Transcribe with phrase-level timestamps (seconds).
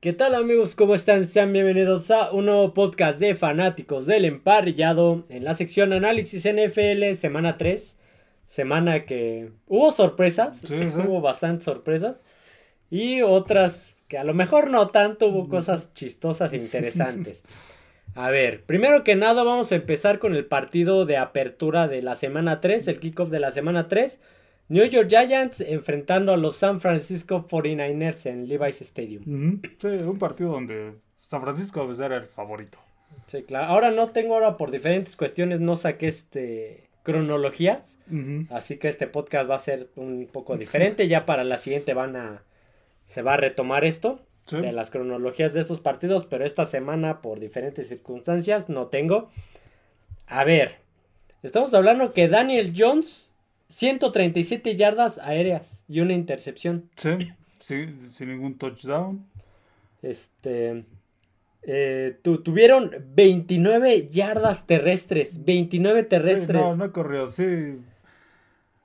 [0.00, 0.74] ¿Qué tal amigos?
[0.74, 1.26] ¿Cómo están?
[1.26, 7.12] Sean bienvenidos a un nuevo podcast de fanáticos del emparrillado en la sección Análisis NFL
[7.12, 7.98] semana 3.
[8.46, 10.64] Semana que hubo sorpresas,
[11.06, 12.16] hubo bastantes sorpresas
[12.88, 17.44] y otras que a lo mejor no tanto, hubo cosas chistosas e interesantes.
[18.14, 22.16] A ver, primero que nada vamos a empezar con el partido de apertura de la
[22.16, 24.18] semana 3, el kickoff de la semana 3.
[24.70, 29.60] New York Giants enfrentando a los San Francisco 49ers en Levi's Stadium.
[29.80, 32.78] Sí, un partido donde San Francisco pues, era el favorito.
[33.26, 33.66] Sí, claro.
[33.66, 37.98] Ahora no tengo ahora por diferentes cuestiones, no saqué este cronologías.
[38.48, 41.08] Así que este podcast va a ser un poco diferente.
[41.08, 42.44] Ya para la siguiente van a.
[43.06, 44.20] se va a retomar esto.
[44.50, 46.26] De las cronologías de estos partidos.
[46.26, 49.30] Pero esta semana, por diferentes circunstancias, no tengo.
[50.28, 50.76] A ver.
[51.42, 53.29] Estamos hablando que Daniel Jones
[53.70, 56.90] 137 yardas aéreas y una intercepción.
[56.96, 59.26] Sí, sí sin ningún touchdown.
[60.02, 60.84] Este.
[61.62, 65.44] Eh, tuvieron 29 yardas terrestres.
[65.44, 66.60] 29 terrestres.
[66.60, 67.30] no, no corrió.
[67.30, 67.80] Sí.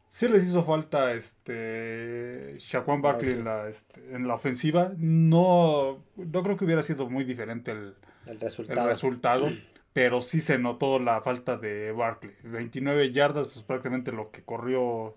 [0.09, 4.93] Sí les hizo falta este Shaquan Barkley en la, este, en la ofensiva.
[4.97, 7.95] No, no creo que hubiera sido muy diferente el,
[8.27, 8.81] el resultado.
[8.81, 9.49] El resultado
[9.95, 12.33] pero sí se notó la falta de Barkley.
[12.43, 15.15] 29 yardas, pues prácticamente lo que corrió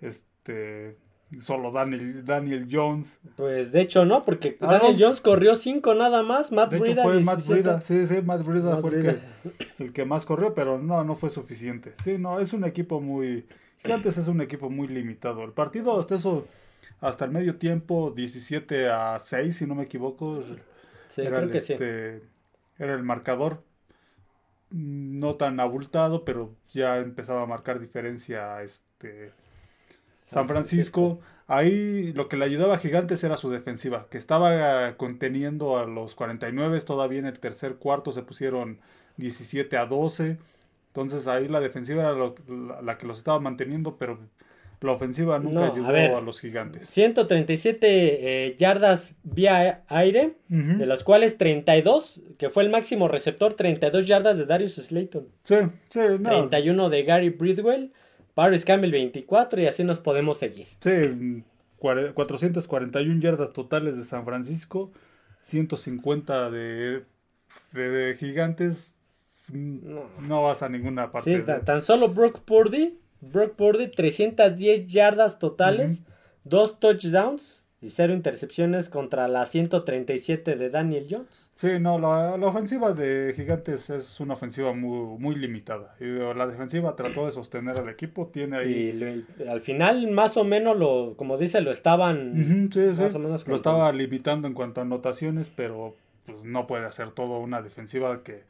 [0.00, 0.96] este
[1.40, 3.18] solo Daniel, Daniel Jones.
[3.34, 7.02] Pues de hecho no, porque ah, Daniel Jones corrió 5 nada más, Matt de Hecho
[7.02, 9.20] fue Matt Brida, sí, sí, Matt Brida fue El, que,
[9.82, 11.94] el que más corrió, pero no, no fue suficiente.
[12.04, 13.48] Sí, no, es un equipo muy...
[13.78, 15.42] Gigantes es un equipo muy limitado.
[15.42, 16.46] El partido hasta eso,
[17.00, 20.44] hasta el medio tiempo, 17 a 6, si no me equivoco.
[21.16, 22.24] Sí, creo que este, sí.
[22.78, 23.64] Era el marcador
[24.70, 29.32] no tan abultado, pero ya empezaba a marcar diferencia este
[30.24, 31.20] San Francisco.
[31.46, 36.14] Ahí lo que le ayudaba a Gigantes era su defensiva, que estaba conteniendo a los
[36.14, 38.78] 49, todavía en el tercer cuarto se pusieron
[39.16, 40.38] 17 a 12.
[40.88, 42.32] Entonces ahí la defensiva era
[42.82, 44.18] la que los estaba manteniendo, pero
[44.80, 46.88] la ofensiva nunca ayudó a, los gigantes.
[46.88, 54.06] 137 eh, yardas vía aire, de las cuales 32, que fue el máximo receptor, 32
[54.06, 55.28] yardas de Darius Slayton.
[55.42, 55.56] Sí,
[55.90, 56.48] sí, no.
[56.48, 57.92] 31 de Gary Bridwell,
[58.34, 60.66] Paris Campbell 24 y así nos podemos seguir.
[60.80, 61.42] Sí,
[61.78, 64.92] 441 yardas totales de San Francisco,
[65.42, 67.04] 150 de,
[67.72, 68.92] de, gigantes.
[69.52, 70.42] No.
[70.42, 71.36] vas a ninguna parte.
[71.38, 76.02] Sí, tan solo Brock Purdy Brock Purdy, 310 yardas totales,
[76.44, 81.50] dos touchdowns y cero intercepciones contra la 137 de Daniel Jones.
[81.54, 85.94] Sí, no, la, ofensiva de Gigantes es una ofensiva muy, muy limitada.
[85.98, 89.24] Y la defensiva trató de sostener al equipo, tiene ahí...
[89.38, 92.68] Y al final, más o menos, lo como dice, lo estaban...
[92.74, 97.12] más O menos lo estaba limitando en cuanto a anotaciones, pero pues, no puede hacer
[97.12, 98.42] todo una defensiva que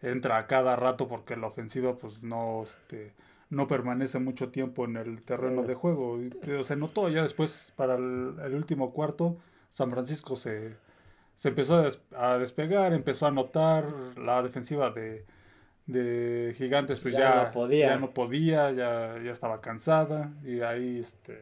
[0.00, 2.62] entra a cada rato porque la ofensiva pues no...
[2.62, 3.12] Este,
[3.50, 6.18] no permanece mucho tiempo en el terreno de juego.
[6.62, 9.38] Se notó ya después, para el, último cuarto,
[9.70, 10.76] San Francisco se,
[11.36, 11.84] se empezó
[12.16, 13.86] a, despegar, empezó a notar
[14.16, 15.24] la defensiva de,
[15.86, 20.98] de Gigantes, pues ya, no podía, ya, no podía ya, ya, estaba cansada y ahí
[20.98, 21.40] este,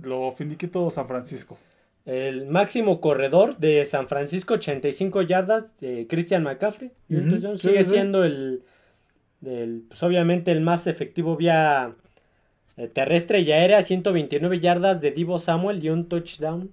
[0.00, 1.58] lo finiquitó San Francisco.
[2.04, 6.90] El máximo corredor de San Francisco, 85 yardas, de Christian McCaffrey.
[7.58, 8.64] sigue siendo el
[9.42, 11.94] pues obviamente el más efectivo vía
[12.76, 16.70] eh, terrestre y aérea, 129 yardas de Divo Samuel y un touchdown.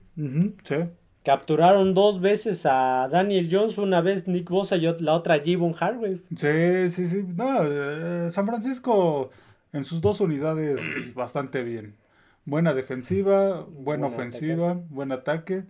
[1.23, 6.21] Capturaron dos veces a Daniel Jones, una vez Nick Bosa y la otra Jibon Harvey.
[6.35, 7.25] Sí, sí, sí.
[7.35, 9.29] No, eh, San Francisco
[9.73, 10.79] en sus dos unidades
[11.15, 11.95] bastante bien.
[12.45, 15.65] Buena defensiva, buena ofensiva, buen ataque.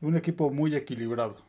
[0.00, 1.47] Un equipo muy equilibrado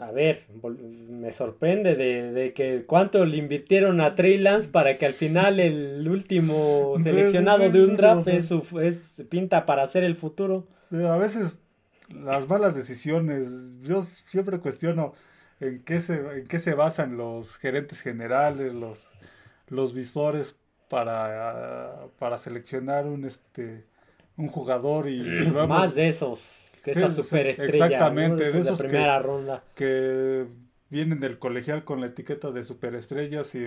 [0.00, 5.12] a ver, me sorprende de, que cuánto le invirtieron a Trey Lance para que al
[5.12, 10.66] final el último seleccionado de un draft es, pinta para hacer el futuro.
[10.92, 11.60] A veces
[12.08, 13.48] las malas decisiones,
[13.82, 15.14] yo siempre cuestiono
[15.60, 19.06] en qué se, en qué se basan los gerentes generales, los,
[19.68, 20.56] los visores
[20.88, 23.84] para, para seleccionar un este
[24.36, 25.22] un jugador y
[25.68, 27.86] más de esos que esa superestrella.
[27.86, 29.64] Exactamente, de esos primera que, ronda.
[29.74, 30.46] que
[30.90, 33.66] vienen del colegial con la etiqueta de superestrellas y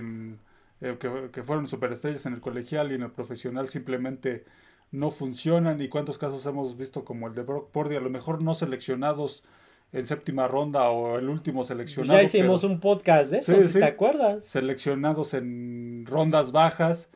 [0.81, 0.97] eh,
[1.31, 4.43] que, fueron superestrellas en el colegial y en el profesional simplemente
[4.91, 8.41] no funcionan y cuántos casos hemos visto como el de Brock Purdy, a lo mejor
[8.41, 9.43] no seleccionados
[9.91, 12.19] en séptima ronda o el último seleccionado.
[12.19, 14.43] Ya hicimos un podcast de eso, si te acuerdas.
[14.45, 17.09] Seleccionados en rondas bajas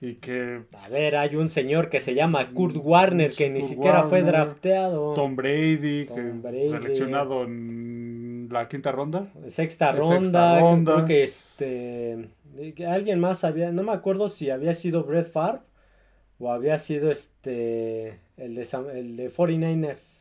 [0.00, 0.62] y que...
[0.72, 5.12] A ver, hay un señor que se llama Kurt Warner que ni siquiera fue drafteado.
[5.14, 6.32] Tom Brady, que
[6.70, 9.28] seleccionado en la quinta ronda.
[9.48, 10.58] Sexta ronda.
[10.58, 10.94] ronda.
[10.94, 12.30] Creo que este.
[12.86, 13.72] Alguien más había.
[13.72, 15.60] No me acuerdo si había sido Brett Favre
[16.38, 18.18] o había sido este.
[18.38, 20.20] El de, el de 49ers.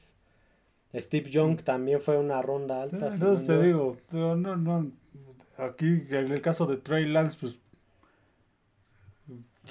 [0.94, 3.10] Steve Young también fue una ronda alta.
[3.14, 4.92] entonces te digo, no, no,
[5.58, 7.60] aquí en el caso de Trey Lance, pues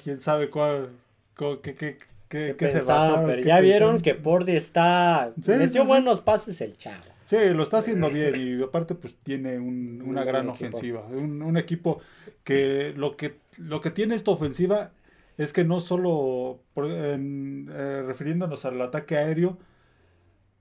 [0.01, 0.89] quién sabe cuál,
[1.35, 1.97] qué, qué,
[2.27, 7.03] qué, qué se Pero ya vieron que Pordy está, sí, metió buenos pases el chavo.
[7.25, 12.01] Sí, lo está haciendo bien y aparte pues tiene una gran ofensiva, un, equipo
[12.43, 14.91] que lo que lo que tiene esta ofensiva
[15.37, 19.59] es que no solo eh, refiriéndonos al ataque aéreo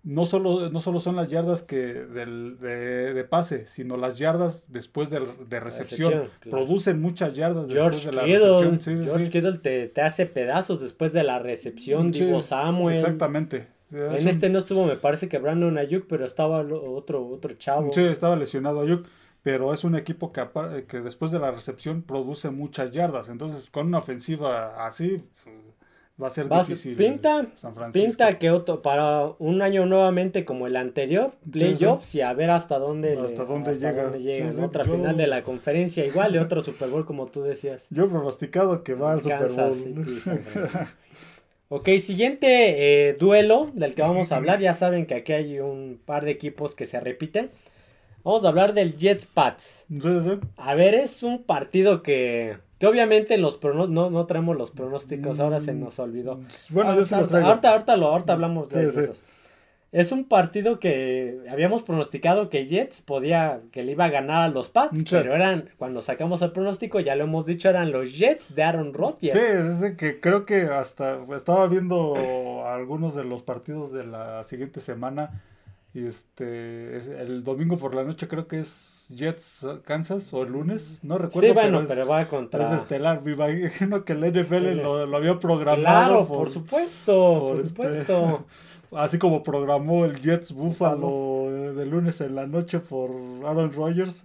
[0.04, 5.10] no solo, no solo son las yardas que del, de, pase, sino las yardas después
[5.10, 5.20] de,
[5.60, 6.30] recepción.
[6.48, 9.04] Producen muchas yardas después de la recepción.
[9.04, 12.12] George Kittle te, hace pedazos después de la recepción.
[12.12, 12.96] Digo Samuel.
[12.96, 13.66] Exactamente.
[13.90, 17.92] en este no estuvo, me parece que Brandon Ayuk, pero estaba otro, otro chavo.
[17.92, 19.06] Sí, estaba lesionado Ayuk.
[19.42, 20.42] Pero es un equipo que,
[20.88, 23.28] que después de la recepción produce muchas yardas.
[23.28, 25.22] Entonces, con una ofensiva así,
[26.20, 26.96] Va a ser difícil.
[26.96, 27.46] Pinta,
[27.92, 32.78] pinta que otro, para un año nuevamente como el anterior, playoffs y a ver hasta
[32.80, 34.64] dónde, hasta dónde llega.
[34.64, 37.86] Otra final de la conferencia igual de otro Super Bowl como tú decías.
[37.90, 39.76] Yo he pronosticado que va al Super Bowl.
[41.68, 44.58] ok, siguiente eh, duelo del que vamos a hablar.
[44.58, 47.50] Ya saben que aquí hay un par de equipos que se repiten.
[48.24, 49.86] Vamos a hablar del Jets Pats.
[50.56, 55.60] A ver, es un partido que que obviamente los no, no traemos los pronósticos, ahora
[55.60, 56.36] se nos olvidó.
[56.36, 57.48] Mm, bueno, yo se los traigo.
[57.48, 59.12] Ahorita, ahorita, lo, ahorita hablamos de eso.
[59.90, 64.48] Es un partido que habíamos pronosticado que Jets podía, que le iba a ganar a
[64.48, 68.54] los Pats, pero eran, cuando sacamos el pronóstico, ya lo hemos dicho, eran los Jets
[68.54, 69.32] de Aaron Rodgers.
[69.32, 74.80] Sí, es que creo que hasta estaba viendo algunos de los partidos de la siguiente
[74.80, 75.42] semana
[75.94, 80.98] y este, el domingo por la noche creo que es Jets Kansas o el lunes,
[81.02, 81.48] no recuerdo.
[81.48, 82.74] Sí, bueno, pero, va contra.
[82.74, 86.26] Es estelar, me imagino que el NFL lo, había programado.
[86.26, 88.46] Claro, por, supuesto, por, este, supuesto.
[88.96, 93.10] así como programó el Jets Buffalo de, lunes en la noche por
[93.44, 94.24] Aaron Rodgers.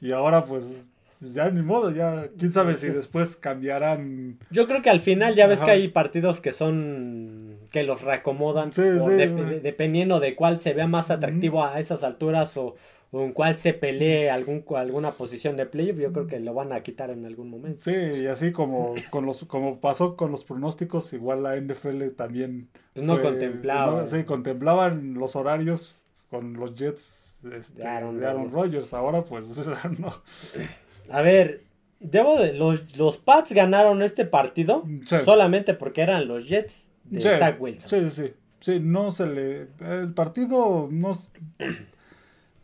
[0.00, 0.86] Y ahora pues
[1.24, 4.38] pues ya ni modo, ya quién sabe si después cambiarán.
[4.50, 8.72] Yo creo que al final ya ves que hay partidos que son que los reacomodan
[8.72, 12.76] dependiendo de cuál se vea más atractivo a esas alturas o,
[13.22, 16.82] en cuál se pelee algún, alguna posición de playoff, yo creo que lo van a
[16.82, 17.80] quitar en algún momento.
[17.80, 22.68] Sí, y así como, con los, como pasó con los pronósticos, igual la NFL también...
[22.92, 24.06] Pues no contemplaba.
[24.06, 25.96] sí, contemplaban los horarios
[26.30, 28.92] con los Jets este, de Aaron, Rodgers.
[28.94, 29.46] Ahora pues
[29.98, 30.22] no.
[31.10, 31.62] A ver,
[32.00, 34.84] debo de, los, los Pats ganaron este partido
[35.24, 37.90] solamente porque eran los Jets de Zach Wilson.
[37.90, 38.80] Sí, sí, sí.
[38.80, 39.68] no se le...
[39.80, 41.12] El partido no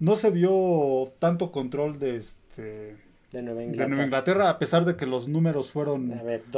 [0.01, 2.97] no se vio tanto control de este
[3.33, 4.05] de Nueva Inglaterra.
[4.05, 6.13] Inglaterra a pesar de que los números fueron,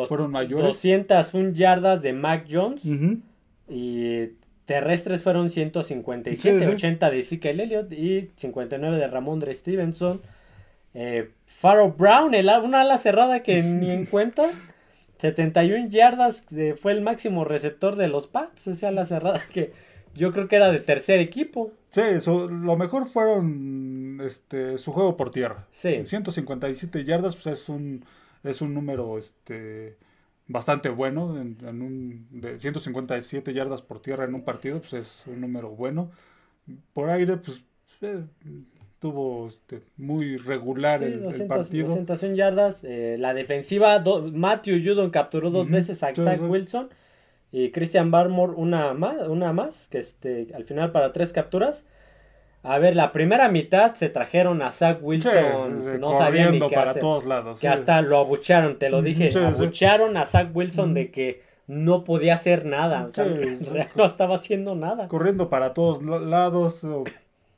[0.08, 0.64] fueron mayores.
[0.64, 2.82] 201 yardas de Mac Jones
[3.68, 4.28] y
[4.64, 10.22] terrestres fueron 157, 80 de Ezekiel Elliott y 59 de Ramondre Stevenson.
[10.94, 14.48] Eh, Farrow Brown, el, una ala cerrada que ni en cuenta.
[15.18, 16.44] 71 yardas
[16.80, 19.72] fue el máximo receptor de los Pats, esa ala cerrada que
[20.14, 21.72] yo creo que era de tercer equipo.
[21.90, 25.66] Sí, lo mejor fueron este, su juego por tierra.
[25.70, 26.02] Sí.
[26.04, 28.04] 157 yardas, pues es un,
[28.44, 29.96] es un número este,
[30.46, 31.38] bastante bueno.
[31.40, 36.10] En, un, de 157 yardas por tierra en un partido, pues es un número bueno.
[36.94, 37.62] Por aire, pues
[38.00, 38.22] eh,
[38.98, 41.88] tuvo este, muy regular el, partido.
[41.88, 42.84] 201 yardas.
[42.84, 46.88] Eh, la defensiva, Matthew Judon capturó dos veces a Zach Wilson.
[47.52, 51.86] Y Christian Barmore una más, una más, que este, al final para tres capturas.
[52.62, 56.94] A ver, la primera mitad se trajeron a Zach Wilson, no sabían ni qué para
[56.94, 57.60] todos lados.
[57.60, 62.34] Que hasta lo abucharon, te lo dije, abucharon a Zach Wilson de que no podía
[62.34, 63.26] hacer nada, o sea,
[63.96, 65.08] no estaba haciendo nada.
[65.08, 66.84] Corriendo para todos lados,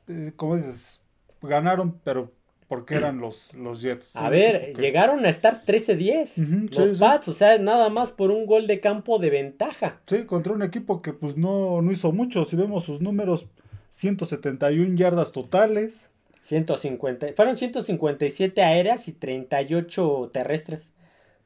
[0.07, 0.99] eh, como dices,
[1.41, 2.31] ganaron, pero
[2.67, 4.15] porque eran los, los Jets.
[4.15, 8.67] A ver, llegaron a estar 13-10 los Pats, o sea, nada más por un gol
[8.67, 10.01] de campo de ventaja.
[10.07, 13.47] Sí, contra un equipo que pues no, no hizo mucho, si vemos sus números,
[13.91, 16.09] 171 yardas totales.
[16.43, 20.91] 150, fueron 157 aéreas y 38 terrestres,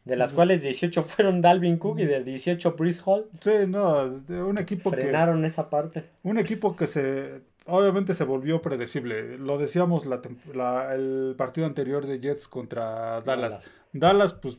[0.03, 3.29] de las cuales 18 fueron Dalvin Cook y de 18 Brice Hall.
[3.41, 4.97] Sí, no, un equipo que...
[4.97, 6.05] Frenaron esa parte.
[6.23, 9.37] Un equipo que se obviamente se volvió predecible.
[9.37, 13.59] Lo decíamos la, el partido anterior de Jets contra Dallas.
[13.93, 14.57] Dallas, pues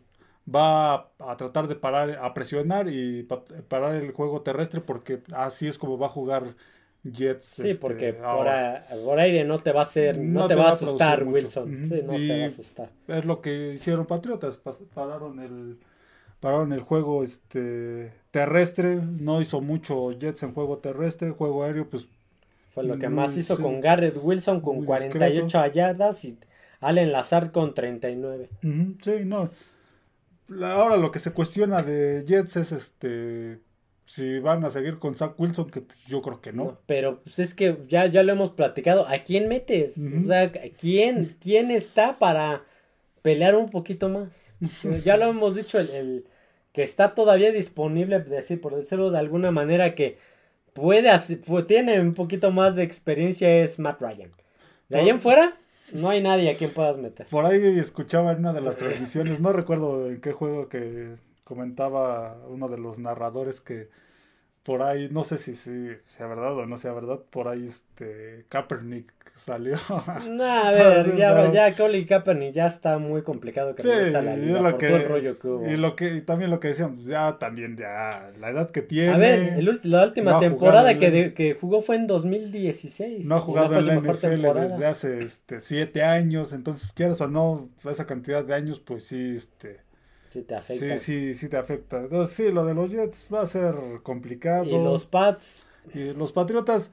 [0.52, 3.26] va a, tratar de parar, a presionar y
[3.68, 6.54] parar el juego terrestre porque así es como va a jugar
[7.04, 7.44] Jets.
[7.44, 11.24] Sí, porque este, por, aire no te va a hacer, no, te, va a asustar
[11.24, 11.88] Wilson.
[11.88, 12.90] Sí, no te va a asustar.
[13.08, 14.58] Es lo que hicieron Patriotas,
[14.94, 15.78] pararon el
[16.40, 22.08] pararon el juego este terrestre, no hizo mucho Jets en juego terrestre, juego aéreo pues
[22.70, 26.38] fue lo que más hizo con Garrett Wilson con 48 yardas y
[26.80, 28.48] Allen Lazard con 39.
[29.02, 29.50] sí, no.
[30.62, 33.60] Ahora lo que se cuestiona de Jets es este
[34.10, 36.80] si van a seguir con Zach Wilson, que pues, yo creo que no.
[36.86, 39.06] pero pues es que ya, ya lo hemos platicado.
[39.06, 39.96] ¿A quién metes?
[39.98, 42.64] O sea, ¿quién, ¿quién está para
[43.22, 44.56] pelear un poquito más?
[45.04, 46.24] ya lo hemos dicho, el,
[46.72, 50.18] que está todavía disponible, decir, por decirlo de alguna manera, que
[50.72, 51.10] puede,
[51.66, 54.30] tiene un poquito más de experiencia es Matt Ryan.
[54.88, 55.56] De ahí en fuera,
[55.92, 57.26] no hay nadie a quien puedas meter.
[57.26, 62.36] Por ahí escuchaba en una de las transmisiones, no recuerdo en qué juego que comentaba
[62.48, 63.88] uno de los narradores que
[64.62, 68.44] por ahí, no sé si, si sea verdad o no sea verdad, por ahí este
[68.48, 69.78] Kaepernick salió.
[70.28, 74.36] No, a ver, ya, ya Colin Kaepernick ya está muy complicado que sí, a la
[74.36, 75.66] liga por todo el rollo que hubo.
[75.66, 79.12] Y, lo que, también lo que decían, pues ya también, ya la edad que tiene.
[79.12, 83.24] A ver, la última temporada que, que, jugó fue en 2016.
[83.26, 87.68] No ha jugado en la NFL desde hace este, siete años, entonces quieras o no,
[87.90, 89.80] esa cantidad de años, pues sí, este
[90.30, 90.98] Sí te afecta.
[90.98, 91.98] Sí, sí, sí te afecta.
[91.98, 94.64] Entonces, sí, lo de los Jets va a ser complicado.
[94.64, 95.66] Y los Pats.
[95.92, 96.92] Y los Patriotas.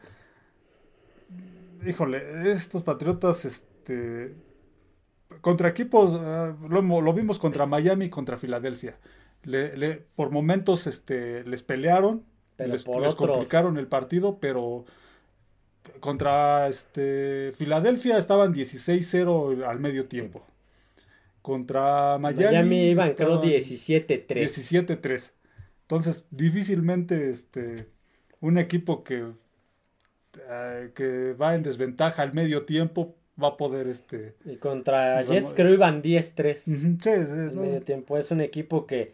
[1.85, 4.33] Híjole, estos Patriotas, este.
[5.41, 8.97] Contra equipos, eh, lo, vimos contra Miami y contra Filadelfia.
[9.43, 12.23] Le, por momentos este, les pelearon,
[12.57, 14.85] les, complicaron el partido, pero
[15.99, 20.43] contra este, Filadelfia estaban 16-0 al medio tiempo.
[21.47, 22.43] Contra Miami.
[22.43, 24.27] Miami iban, creo, 17-3.
[24.27, 25.31] 17-3.
[25.83, 27.87] Entonces, difícilmente este,
[28.41, 29.31] un equipo que,
[30.49, 35.53] eh, que va en desventaja al medio tiempo va a poder este y contra Jets
[35.53, 39.13] creo iban 10-3 sí, al medio tiempo es un equipo que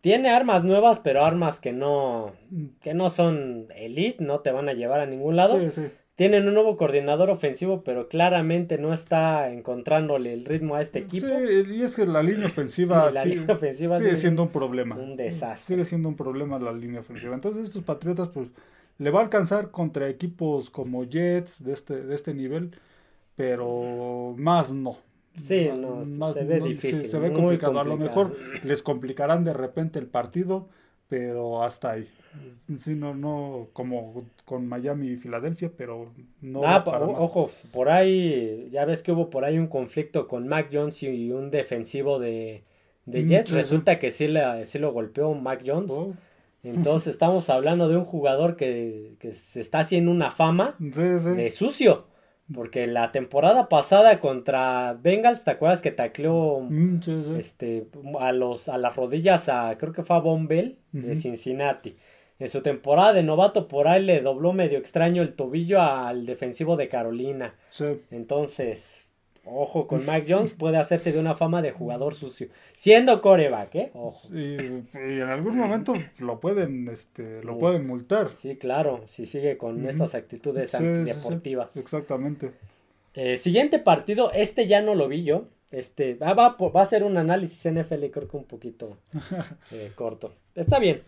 [0.00, 2.66] tiene armas nuevas pero armas que no mm.
[2.80, 5.90] que no son elite no te van a llevar a ningún lado sí, sí.
[6.20, 11.26] Tienen un nuevo coordinador ofensivo, pero claramente no está encontrándole el ritmo a este equipo.
[11.26, 14.96] Sí, y es que la línea ofensiva, sigue, siendo un problema.
[14.96, 15.76] Un desastre.
[15.76, 17.34] Sigue siendo un problema la línea ofensiva.
[17.34, 18.48] Entonces estos Patriotas, pues,
[18.98, 22.72] le va a alcanzar contra equipos como Jets de este, de este nivel,
[23.34, 24.98] pero más no.
[25.38, 27.08] Sí, no, se ve difícil.
[27.08, 27.80] se ve complicado.
[27.80, 30.68] A lo mejor les complicarán de repente el partido,
[31.10, 32.08] pero hasta ahí.
[32.78, 36.62] Sí, no, no como con Miami y Filadelfia, pero no.
[36.64, 41.02] Ah, ojo, por ahí, ya ves que hubo por ahí un conflicto con Mac Jones
[41.02, 42.62] y un defensivo de,
[43.06, 43.50] de mm, Jets.
[43.50, 45.90] Resulta que sí, le, sí lo golpeó Mac Jones.
[45.90, 46.14] Oh.
[46.62, 52.06] Entonces estamos hablando de un jugador que, que se está haciendo una fama de sucio.
[52.52, 57.00] Porque la temporada pasada contra Bengals, ¿te acuerdas que tacleó mm,
[57.38, 57.86] este,
[58.18, 61.96] a, los, a las rodillas a, creo que fue a Von Bell de Cincinnati?
[62.40, 66.76] En su temporada de novato por ahí le dobló medio extraño el tobillo al defensivo
[66.76, 67.54] de Carolina.
[68.10, 68.99] Entonces,
[69.44, 72.48] ojo con Mac Jones, puede hacerse de una fama de jugador sucio.
[72.74, 73.90] Siendo coreback, ¿eh?
[73.94, 74.28] Ojo.
[74.32, 74.56] Y,
[74.94, 78.30] en algún momento lo pueden, este, lo pueden multar.
[78.36, 81.76] Sí, claro, si sigue con estas actitudes deportivas.
[81.76, 82.52] exactamente.
[83.14, 85.46] Eh, siguiente partido, este ya no lo vi yo.
[85.72, 88.96] Este, ah, va, va a ser un análisis NFL, creo que un poquito
[89.70, 90.34] eh, corto.
[90.54, 91.02] Está bien.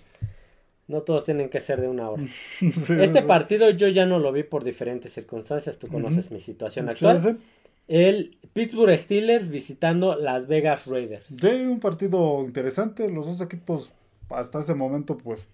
[0.89, 2.23] No todos tienen que ser de una hora.
[2.61, 5.79] este partido yo ya no lo vi por diferentes circunstancias.
[5.79, 7.39] Tú conoces mi situación actual.
[7.89, 11.37] El Pittsburgh Steelers visitando Las Vegas Raiders.
[11.37, 13.09] De un partido interesante.
[13.11, 13.91] Los dos equipos
[14.31, 15.49] hasta ese momento pues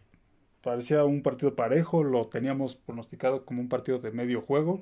[0.63, 2.05] parecía un partido parejo.
[2.05, 4.81] Lo teníamos pronosticado como un partido de medio juego.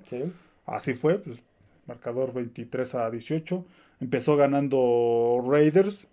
[0.65, 1.19] Así fue.
[1.19, 1.39] Pues,
[1.87, 3.65] marcador 23 a 18.
[4.01, 6.09] Empezó ganando Raiders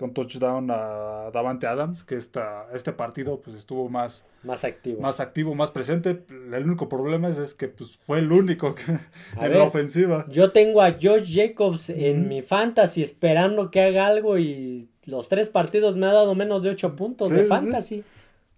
[0.00, 5.02] con touchdown a Davante Adams, que esta, este partido pues estuvo más, más activo.
[5.02, 6.22] Más activo, más presente.
[6.30, 8.98] El único problema es, que pues, fue el único que,
[9.38, 10.24] en la ofensiva.
[10.30, 15.50] Yo tengo a Josh Jacobs en mi fantasy esperando que haga algo y los tres
[15.50, 18.02] partidos me ha dado menos de ocho puntos de fantasy.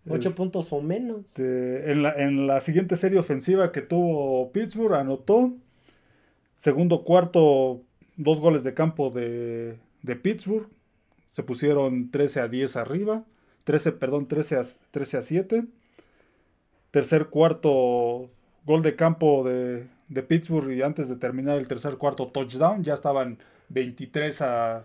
[0.09, 1.23] Ocho puntos o menos.
[1.37, 5.53] en, la, en la siguiente serie ofensiva que tuvo Pittsburgh, anotó.
[6.57, 7.81] Segundo cuarto,
[8.17, 10.69] dos goles de campo de, de Pittsburgh
[11.33, 13.25] se pusieron 13 a 10 arriba,
[13.65, 15.65] 13, perdón, 13 a, 13 a 7.
[16.91, 18.31] Tercer cuarto,
[18.67, 22.95] gol de campo de, de Pittsburgh y antes de terminar el tercer cuarto touchdown, ya
[22.95, 23.39] estaban
[23.71, 24.85] 23 a,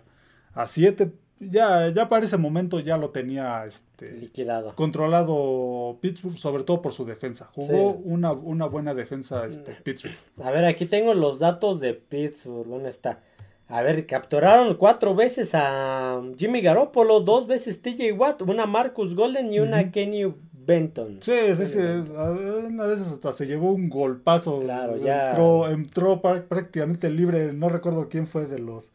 [0.54, 1.12] a 7.
[1.38, 4.74] ya, ya para ese momento ya lo tenía este, liquidado.
[4.74, 7.50] Controlado Pittsburgh, sobre todo por su defensa.
[7.52, 10.16] Jugó una, una, buena defensa este, Pittsburgh.
[10.42, 12.66] A ver, aquí tengo los datos de Pittsburgh.
[12.66, 13.20] ¿Dónde está?
[13.68, 19.52] A ver, capturaron cuatro veces a Jimmy Garoppolo, dos veces TJ Watt, una Marcus Golden
[19.52, 21.18] y una Kenny Benton.
[21.20, 21.78] Sí, sí, sí.
[21.78, 24.60] Una vez hasta se llevó un golpazo.
[24.60, 25.30] Claro, ya.
[25.30, 27.52] Entró, entró prácticamente libre.
[27.52, 28.90] No recuerdo quién fue de los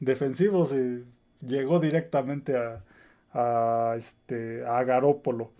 [0.00, 1.04] defensivos y
[1.46, 2.82] llegó directamente a,
[3.32, 5.50] a, este, a Garópolo.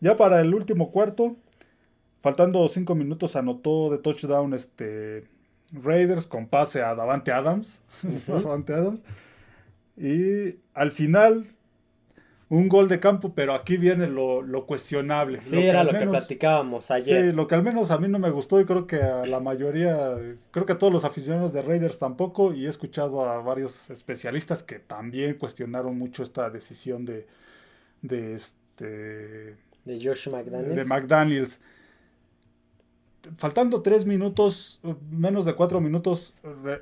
[0.00, 1.36] Ya para el último cuarto,
[2.22, 5.24] faltando cinco minutos, anotó de touchdown este,
[5.82, 7.78] Raiders con pase a Davante Adams.
[8.26, 9.04] Davante Adams.
[9.96, 11.46] Y al final,
[12.48, 15.40] un gol de campo, pero aquí viene lo, cuestionable.
[15.40, 17.30] Sí, era lo que platicábamos ayer.
[17.30, 19.40] Sí, lo que al menos a mí no me gustó y creo que a la
[19.40, 20.16] mayoría,
[20.50, 24.62] creo que a todos los aficionados de Raiders tampoco, y he escuchado a varios especialistas
[24.62, 27.26] que también cuestionaron mucho esta decisión de,
[28.02, 29.56] de este...
[29.84, 30.76] De Josh McDaniels.
[30.76, 31.60] De McDaniels.
[33.38, 36.34] Faltando tres minutos, menos de cuatro minutos,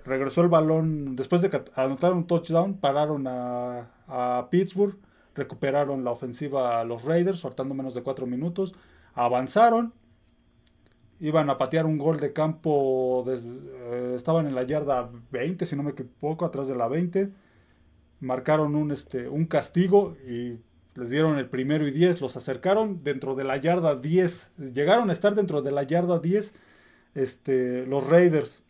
[0.05, 1.17] regresó el balón.
[1.17, 4.97] Después de que anotaron un touchdown, pararon a, Pittsburgh
[5.35, 8.75] recuperaron la ofensiva a los Raiders, faltando menos de 4 minutos,
[9.15, 9.95] avanzaron,
[11.21, 15.83] iban a patear un gol de campo, eh, estaban en la yarda 20, si no
[15.83, 17.31] me equivoco, atrás de la 20,
[18.21, 20.59] marcaron un, este, un castigo y
[20.95, 25.13] les dieron el primero y 10, los acercaron dentro de la yarda 10, llegaron a
[25.13, 26.53] estar dentro de la yarda 10
[27.15, 28.63] este, los Raiders,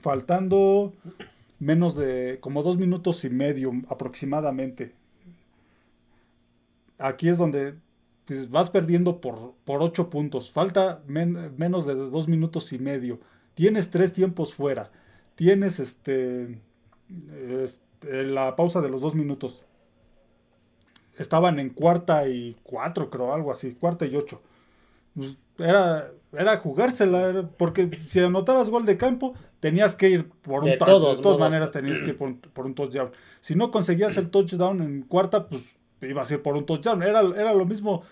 [0.00, 0.92] faltando
[1.58, 4.94] menos de como dos minutos y medio aproximadamente
[7.02, 7.74] aquí es donde
[8.48, 10.50] vas perdiendo por, por 8 puntos.
[10.50, 13.20] Falta menos de dos minutos y medio.
[13.54, 14.90] Tienes tres tiempos fuera.
[15.34, 16.60] Tienes este,
[17.62, 19.64] este, la pausa de los dos minutos.
[21.22, 23.74] Estaban en cuarta y cuatro, creo, algo así.
[23.74, 24.42] Cuarta y ocho.
[25.14, 30.76] Pues, era, era jugársela, porque si anotabas gol de campo, tenías que ir por un
[30.76, 31.16] touchdown.
[31.16, 33.10] De todas maneras, tenías que ir por, por un touchdown.
[33.40, 35.62] Si no conseguías el touchdown en cuarta, pues
[36.02, 37.02] iba a ser por un touchdown.
[37.02, 38.02] Era, era lo mismo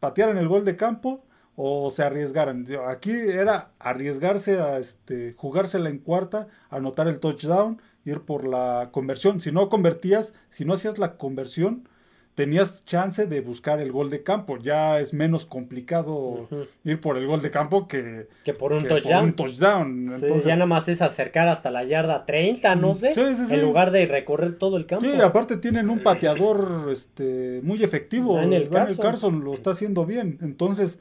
[0.00, 1.24] patear en el gol de campo
[1.56, 2.66] o se arriesgaran.
[2.86, 9.40] Aquí era arriesgarse a este, jugársela en cuarta, anotar el touchdown, ir por la conversión.
[9.40, 11.88] Si no convertías, si no hacías la conversión,
[12.36, 14.58] tenías chance de buscar el gol de campo.
[14.58, 16.46] Ya es menos complicado
[16.84, 20.12] ir por el gol de campo que, que por un touchdown.
[20.12, 24.06] Entonces, ya nada más es acercar hasta la yarda 30, no sé, en lugar de
[24.06, 25.06] recorrer todo el campo.
[25.06, 28.36] Sí, aparte tienen un pateador este, muy efectivo.
[28.36, 29.42] Daniel, Carson.
[29.42, 30.38] lo está haciendo bien.
[30.42, 30.98] Entonces,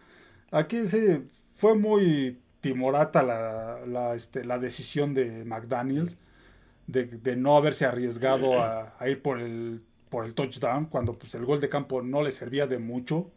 [0.51, 6.15] aquí sí fue muy timorata la, la, este, la decisión de McDaniels
[6.87, 11.45] de, de no haberse arriesgado a ir por el por el touchdown, cuando pues, el
[11.45, 13.31] gol de campo no le servía de mucho.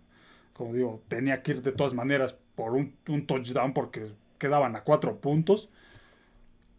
[0.53, 2.95] Como digo, tenía que ir de todas maneras por un,
[3.27, 4.07] touchdown porque
[4.39, 5.69] quedaban a cuatro puntos.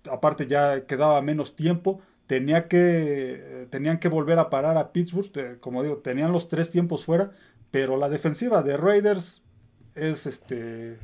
[0.10, 2.02] Aparte ya quedaba menos tiempo.
[2.28, 5.32] Tenía que, tenían que volver a parar a Pittsburgh.
[5.36, 7.32] Eh, como digo, tenían los tres tiempos fuera.
[7.72, 9.44] Pero la defensiva de Raiders
[9.96, 10.98] es este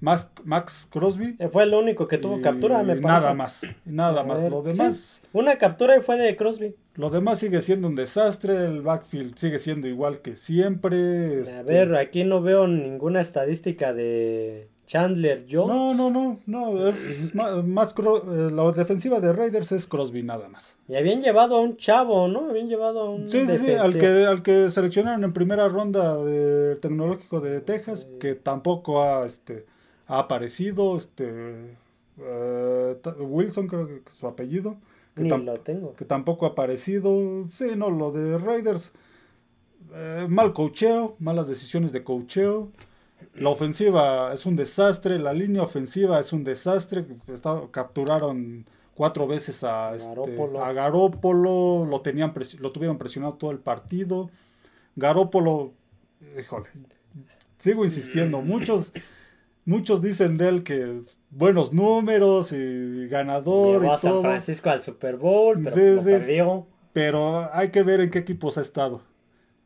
[0.00, 1.36] Max, Max Crosby.
[1.38, 3.06] Eh, fue el único que tuvo captura, me parece.
[3.06, 4.40] Nada más, nada más.
[4.50, 5.22] Lo demás.
[5.32, 6.74] una captura y fue de Crosby.
[6.94, 10.96] Lo demás sigue siendo un desastre, el backfield sigue siendo igual que siempre.
[10.96, 15.74] A este ver, aquí no veo ninguna estadística de Chandler Jones.
[15.74, 20.76] No, no, no, no, es más, eh, la defensiva de Raiders es Crosby nada más.
[20.86, 22.50] Y habían llevado a un chavo, ¿no?
[22.50, 26.22] Habían llevado a un Sí, sí, sí, al que, al que seleccionaron en primera ronda
[26.22, 29.64] del tecnológico de Texas, que tampoco ha este
[30.12, 31.74] ha aparecido, este
[32.18, 34.76] eh, Wilson creo que es su apellido.
[35.14, 35.94] Que lo tengo.
[35.94, 37.46] Que tampoco ha aparecido.
[37.50, 38.92] Sí, no, lo de Raiders.
[39.94, 42.68] Eh, mal cocheo, malas decisiones de cocheo.
[43.34, 47.06] La ofensiva es un desastre, la línea ofensiva es un desastre.
[47.70, 54.28] capturaron cuatro veces a, este, a Garópolo, lo, tenían lo tuvieron presionado todo el partido.
[54.96, 55.72] Garópolo,
[56.38, 56.68] híjole,
[57.58, 58.92] sigo insistiendo, muchos
[59.64, 63.82] muchos dicen de él que buenos números y ganador.
[63.82, 66.66] Llevó a San Francisco al Super Bowl, pero perdió.
[66.92, 69.02] Pero hay que ver en qué equipos ha estado.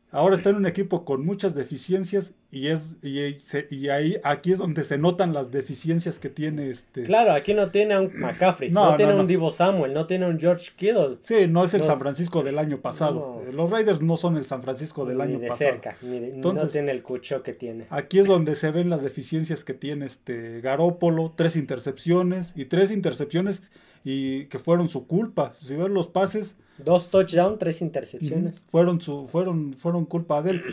[0.09, 4.85] Ahora está en un equipo con muchas deficiencias y es y, ahí aquí es donde
[4.85, 7.03] se notan las deficiencias que tiene este.
[7.03, 10.25] Claro, aquí no tiene a un McCaffrey, no, tiene a un Divo Samuel, no tiene
[10.25, 11.17] a un George Kittle.
[11.23, 13.41] Sí, no es el San Francisco del año pasado.
[13.51, 15.71] Los Raiders no son el San Francisco del año de pasado.
[15.71, 17.87] Cerca, ni Entonces, no tiene el cucho que tiene.
[17.89, 22.91] Aquí es donde se ven las deficiencias que tiene este Garópolo, tres intercepciones y tres
[22.91, 23.69] intercepciones
[24.05, 25.53] y que fueron su culpa.
[25.61, 28.55] Si ven los pases Dos touchdowns, tres intercepciones.
[28.69, 30.63] Fueron, su, fueron, fueron culpa de él.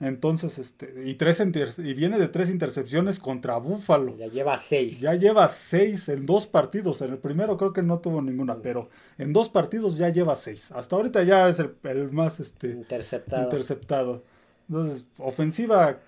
[0.00, 1.40] Entonces, este, y, tres
[1.78, 4.16] y viene de tres intercepciones contra Búfalo.
[4.16, 5.00] Ya lleva seis.
[5.00, 7.02] Ya lleva seis en dos partidos.
[7.02, 10.70] En el primero creo que no tuvo ninguna, pero en dos partidos ya lleva seis.
[10.70, 11.74] Hasta ahorita ya es el,
[12.12, 13.42] más este, interceptado.
[13.42, 14.22] interceptado.
[14.68, 15.98] Entonces, ofensiva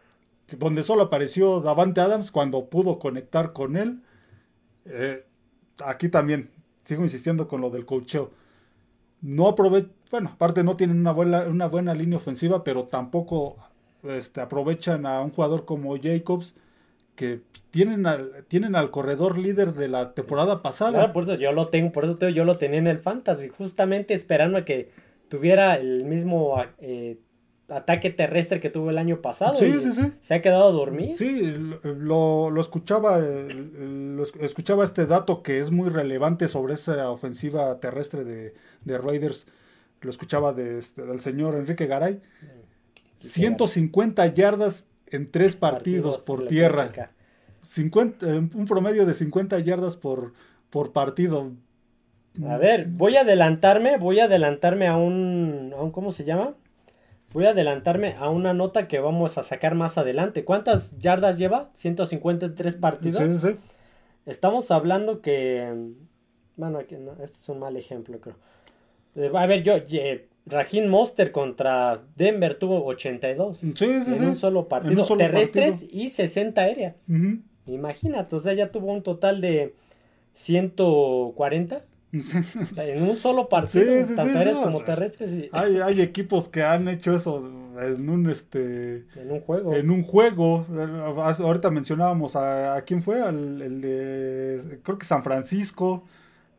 [0.58, 4.00] donde solo apareció Davante Adams cuando pudo conectar con él.
[4.84, 5.24] Eh,
[5.84, 6.50] aquí también
[6.84, 8.30] sigo insistiendo con lo del coacheo.
[9.22, 13.56] No aprovecha, bueno, aparte no tienen una buena, una buena línea ofensiva, pero tampoco
[14.02, 16.54] este, aprovechan a un jugador como Jacobs
[17.14, 21.12] que tienen al, tienen al corredor líder de la temporada pasada.
[21.12, 24.58] por eso yo lo tengo, por eso yo lo tenía en el fantasy, justamente esperando
[24.58, 24.90] a que
[25.28, 27.18] tuviera el mismo eh,
[27.68, 29.56] ataque terrestre que tuvo el año pasado.
[29.56, 30.12] Sí, sí, sí.
[30.20, 31.16] Se ha quedado a dormir.
[31.16, 37.78] Sí, lo, lo escuchaba, lo escuchaba este dato que es muy relevante sobre esa ofensiva
[37.80, 38.54] terrestre de,
[38.84, 39.46] de Raiders.
[40.00, 42.20] Lo escuchaba de este, del señor Enrique Garay.
[43.18, 47.10] 150 yardas en tres partidos, por tierra.
[47.66, 50.32] 50, un promedio de 50 yardas por,
[50.70, 51.52] por partido.
[52.46, 56.54] A ver, voy a adelantarme, voy a adelantarme a un, a un ¿cómo se llama?
[57.32, 60.44] Voy a adelantarme a una nota que vamos a sacar más adelante.
[60.44, 61.70] ¿Cuántas yardas lleva?
[61.74, 63.22] 153 partidos.
[63.22, 63.56] Sí, sí, sí.
[64.26, 65.92] Estamos hablando que.
[66.56, 68.36] Bueno, este es un mal ejemplo, creo.
[69.16, 69.74] Eh, a ver, yo.
[69.76, 73.58] Eh, Rajin Monster contra Denver tuvo 82.
[73.58, 75.04] Sí, sí, en un solo partido.
[75.16, 77.06] terrestres y 60 aéreas.
[77.66, 79.74] Imagínate, o sea, ya tuvo un total de
[80.34, 83.84] 140 en un solo partido,
[84.16, 85.50] tanto como terrestres.
[85.52, 87.46] Hay, equipos que han hecho eso
[87.80, 89.74] en un este en un juego.
[89.74, 90.66] En un juego.
[91.38, 96.04] Ahorita mencionábamos a, quién fue, el de creo que San Francisco.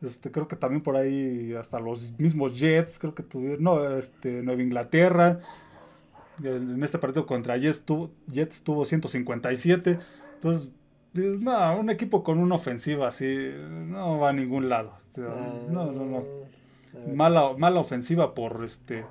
[0.02, 4.42] Este, creo que también por ahí hasta los mismos Jets, creo que tuvieron, no, este,
[4.42, 5.40] Nueva Inglaterra.
[6.44, 10.00] En este partido contra Jets tuvo, Jets tuvo 157.
[10.36, 10.70] Entonces,
[11.14, 14.94] no, un equipo con una ofensiva así no va a ningún lado.
[15.18, 16.24] Ah, no, no, no.
[17.14, 19.06] Mala, mala ofensiva por este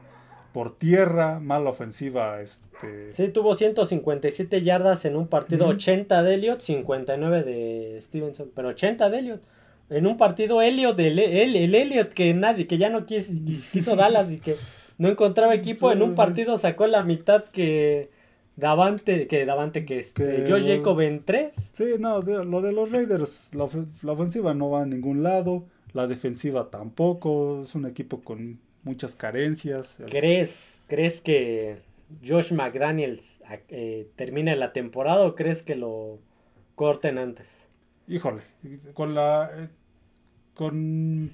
[0.52, 6.60] por tierra, mala ofensiva este Sí, tuvo 157 yardas en un partido, 80 de Elliot,
[6.60, 9.42] 59 de Stevenson, pero 80 de Elliot.
[9.90, 13.32] En un partido Elliot, el, el, el Elliot que nadie, que ya no quiso,
[13.72, 14.56] quiso Dallas y que
[14.98, 18.10] no encontraba equipo, en un partido sacó la mitad que
[18.56, 21.52] Davante, que Davante, que este, Josh Jacob en 3.
[21.72, 23.68] Sí, no, lo de los Raiders, la,
[24.02, 25.64] la ofensiva no va a ningún lado.
[25.92, 29.96] La defensiva tampoco, es un equipo con muchas carencias.
[30.08, 30.54] ¿Crees,
[30.86, 31.78] crees que
[32.26, 36.18] Josh McDaniels eh, termine la temporada o crees que lo
[36.74, 37.46] corten antes?
[38.06, 38.42] Híjole,
[38.94, 39.68] con la eh,
[40.60, 41.32] con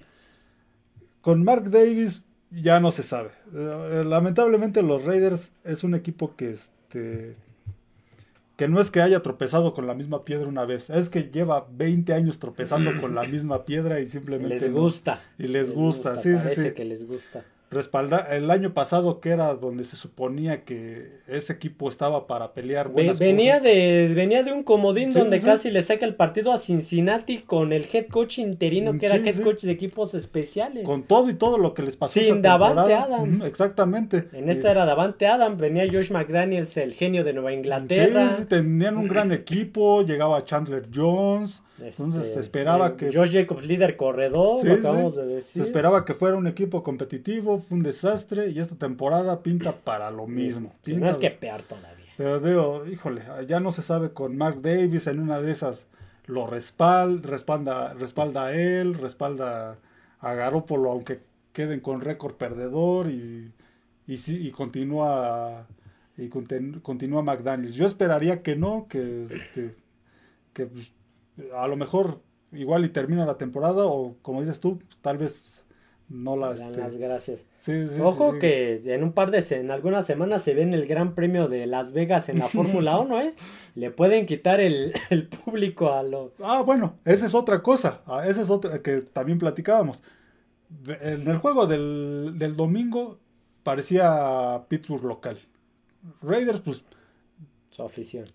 [1.21, 3.31] con Mark Davis ya no se sabe.
[3.53, 7.35] Eh, lamentablemente los Raiders es un equipo que este
[8.57, 11.67] que no es que haya tropezado con la misma piedra una vez, es que lleva
[11.73, 14.61] 20 años tropezando con la misma piedra y simplemente...
[14.61, 15.21] Les gusta.
[15.39, 16.71] y les, gusta, sí, sí, sí.
[16.71, 21.89] que les gusta respaldar el año pasado que era donde se suponía que ese equipo
[21.89, 26.15] estaba para pelear buenas venía de venía de un comodín donde casi le saca el
[26.15, 30.85] partido a Cincinnati con el head coach interino que era head coach de equipos especiales.
[30.85, 33.45] Con todo y todo lo que les pasó sin Davante Adams.
[33.45, 34.29] Exactamente.
[34.33, 38.37] En esta era Davante Adams venía Josh McDaniels el genio de Nueva Inglaterra.
[38.39, 43.13] sí, tenían un gran equipo llegaba Chandler Jones entonces se este, esperaba eh, que.
[43.13, 45.63] Josh Jacobs, líder corredor, lo acabamos de decir.
[45.63, 50.11] Se esperaba que fuera un equipo competitivo, fue un desastre y esta temporada pinta para
[50.11, 50.75] lo mismo.
[50.87, 52.07] no es que peor todavía.
[52.17, 55.87] Pero digo, híjole, ya no se sabe con Mark Davis en una de esas
[56.27, 59.79] lo respalda, respalda, respalda a él, respalda
[60.19, 61.21] a Garópolo, aunque
[61.53, 63.53] queden con récord perdedor y,
[64.07, 65.67] y, y continúa
[66.17, 67.75] y continúa McDaniels.
[67.75, 69.75] Yo esperaría que no, que, este,
[70.53, 70.91] que pues,
[71.55, 72.21] a lo mejor
[72.53, 75.65] igual y termina la temporada o como dices tú, tal vez
[76.09, 76.55] no la...
[76.55, 77.45] Dan este, las gracias.
[78.01, 79.45] Ojo que en un par de...
[79.57, 82.99] en algunas semanas se ve en el Gran Premio de Las Vegas en la Fórmula
[83.01, 83.35] 1, ¿eh?
[83.75, 84.93] Le pueden quitar el,
[85.45, 86.33] público a lo...
[86.43, 88.03] Ah, bueno, esa es otra cosa.
[88.07, 90.03] Ah, esa es otra que también platicábamos.
[91.01, 93.19] En el juego del, del domingo
[93.63, 95.39] parecía Pittsburgh local.
[96.23, 96.85] Raiders, pues...
[97.71, 98.27] Su afición.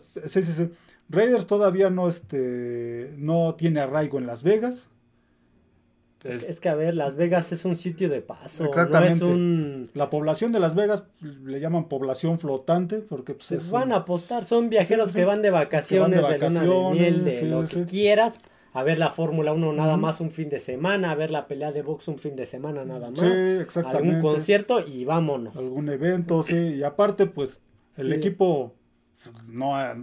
[0.00, 0.70] sí, sí, sí.
[1.08, 4.88] Raiders todavía no, este, no tiene arraigo en Las Vegas.
[6.24, 8.64] Es, que, a ver, Las Vegas es un sitio de paso.
[8.64, 9.90] Exactamente.
[9.92, 14.46] La población de Las Vegas le llaman población flotante porque pues, van a apostar.
[14.46, 18.38] Son viajeros que van de vacaciones, de, luna de miel, de lo que quieras
[18.74, 21.70] a ver la Fórmula 1 nada más un fin de semana, a ver la pelea
[21.70, 23.20] de box un fin de semana nada más.
[23.20, 24.16] Sí, exactamente.
[24.16, 25.56] Algún concierto y vámonos.
[25.56, 26.56] Algún evento, sí.
[26.56, 27.60] Y aparte, pues,
[27.96, 28.74] el equipo
[29.46, 29.96] no ha,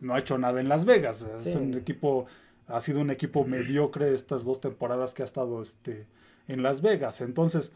[0.00, 1.22] no ha hecho nada en Las Vegas.
[1.22, 2.26] Es un equipo,
[2.66, 6.06] ha sido un equipo mediocre estas dos temporadas que ha estado este,
[6.48, 7.20] en Las Vegas.
[7.20, 7.70] Entonces,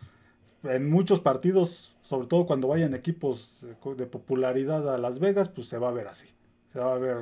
[0.64, 3.64] en muchos partidos, sobre todo cuando vayan equipos
[3.96, 6.28] de popularidad a Las Vegas, pues se va a ver así.
[6.72, 7.16] Se va a ver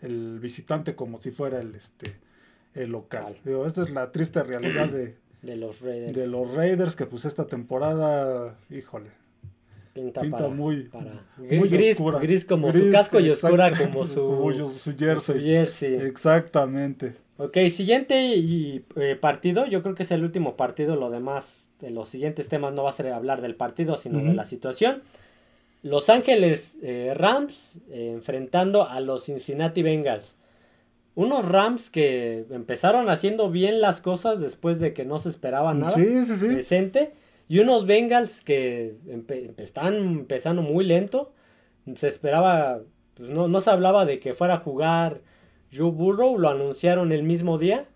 [0.00, 2.16] el visitante como si fuera el este
[2.74, 3.38] el local.
[3.44, 6.16] Digo, esta es la triste realidad de, de los Raiders.
[6.16, 9.10] De los Raiders que pues esta temporada, híjole,
[9.92, 10.90] pinta, muy,
[11.38, 15.94] muy gris, gris como su casco y oscura como su, su, jersey.
[15.94, 17.16] Exactamente.
[17.36, 21.90] Ok, siguiente y, eh, partido, yo creo que es el último partido, lo demás de
[21.90, 25.02] los siguientes temas no va a ser hablar del partido, sino de la situación.
[25.82, 30.36] Los Ángeles eh, Rams eh, enfrentando a los Cincinnati Bengals
[31.14, 35.92] unos Rams que empezaron haciendo bien las cosas después de que no se esperaba nada
[35.92, 36.48] sí, sí, sí.
[36.48, 37.12] decente.
[37.52, 38.96] Y unos Bengals que
[39.58, 41.34] están empezando muy lento.
[41.96, 42.80] Se esperaba,
[43.12, 45.20] pues no, no se hablaba de que fuera a jugar
[45.70, 47.88] Joe Burrow, lo anunciaron el mismo día.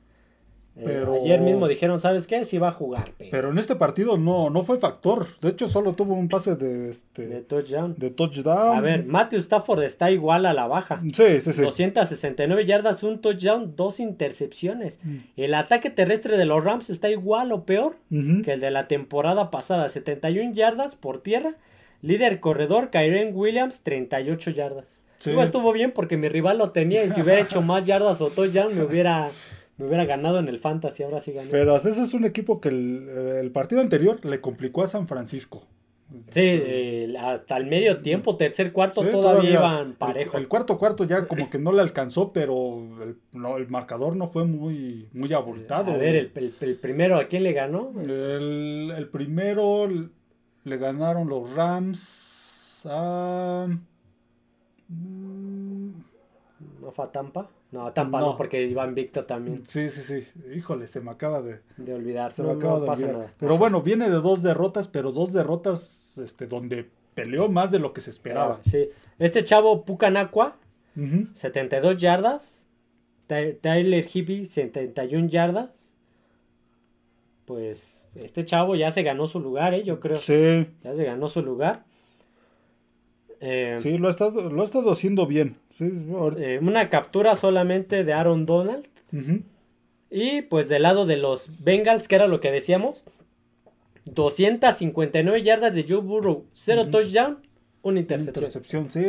[0.79, 2.45] Eh, ayer mismo dijeron, ¿sabes qué?
[2.45, 3.12] Sí va a jugar.
[3.31, 3.51] Pero...
[3.51, 5.27] en este partido no, no fue factor.
[5.41, 7.95] De hecho, solo tuvo un pase de, este, de touchdown.
[7.97, 8.77] De touchdown.
[8.77, 11.01] A ver, Matthew Stafford está igual a la baja.
[11.15, 11.62] Sí, sí, sí.
[11.62, 15.01] 269 yardas, un touchdown, dos intercepciones.
[15.03, 15.17] Mm.
[15.37, 17.97] El ataque terrestre de los Rams está igual o peor
[18.45, 19.89] que el de la temporada pasada.
[19.89, 21.55] 71 yardas por tierra.
[22.03, 25.03] Líder corredor, Kyren Williams, 38 yardas.
[25.19, 25.31] Sí.
[25.41, 28.77] estuvo bien porque mi rival lo tenía y si hubiera hecho más yardas o touchdown
[28.77, 29.31] me hubiera
[29.79, 31.51] me hubiera ganado en el Fantasy, ahora sí gané.
[31.51, 35.65] Pero eso es un equipo que el, partido anterior le complicó a San Francisco.
[36.31, 40.39] Sí, hasta el medio tiempo, tercer cuarto, todavía, iban parejo.
[40.39, 44.45] El, cuarto cuarto ya como que no le alcanzó, pero el, el marcador no fue
[44.45, 45.93] muy, muy abultado.
[45.93, 47.93] A ver, el, primero, ¿a quién le ganó?
[48.01, 49.89] El, primero
[50.65, 53.67] le ganaron los Rams a...
[54.89, 55.93] ¿No
[56.93, 57.51] fue a Tampa?
[57.72, 59.64] No, Tampa no, porque iba invicto también.
[59.66, 60.29] Sí, sí, sí.
[60.55, 62.33] Híjole, se me acaba de, de olvidar.
[62.33, 63.35] Se me acaba de olvidar.
[63.38, 67.92] Pero bueno, viene de dos derrotas, pero dos derrotas este, donde peleó más de lo
[67.92, 68.61] que se esperaba.
[68.64, 68.88] sí.
[69.18, 70.57] Este chavo Pucanacua,
[71.33, 72.66] 72 yardas.
[73.26, 75.94] Tyler Hippie, 71 yardas.
[77.44, 79.85] Pues este chavo ya se ganó su lugar, ¿eh?
[79.85, 80.18] Yo creo.
[80.18, 80.68] Sí.
[80.85, 81.85] Ya se ganó su lugar.
[83.40, 85.57] Eh, sí, lo ha, estado, lo ha estado haciendo bien.
[85.79, 88.87] Eh, una captura solamente de Aaron Donald.
[90.11, 93.05] Y pues del lado de los Bengals, que era lo que decíamos,
[94.07, 97.38] 259 yardas de Joe Burrow, 0 touchdown,
[97.83, 98.90] una intercepción.
[98.90, 99.05] sí,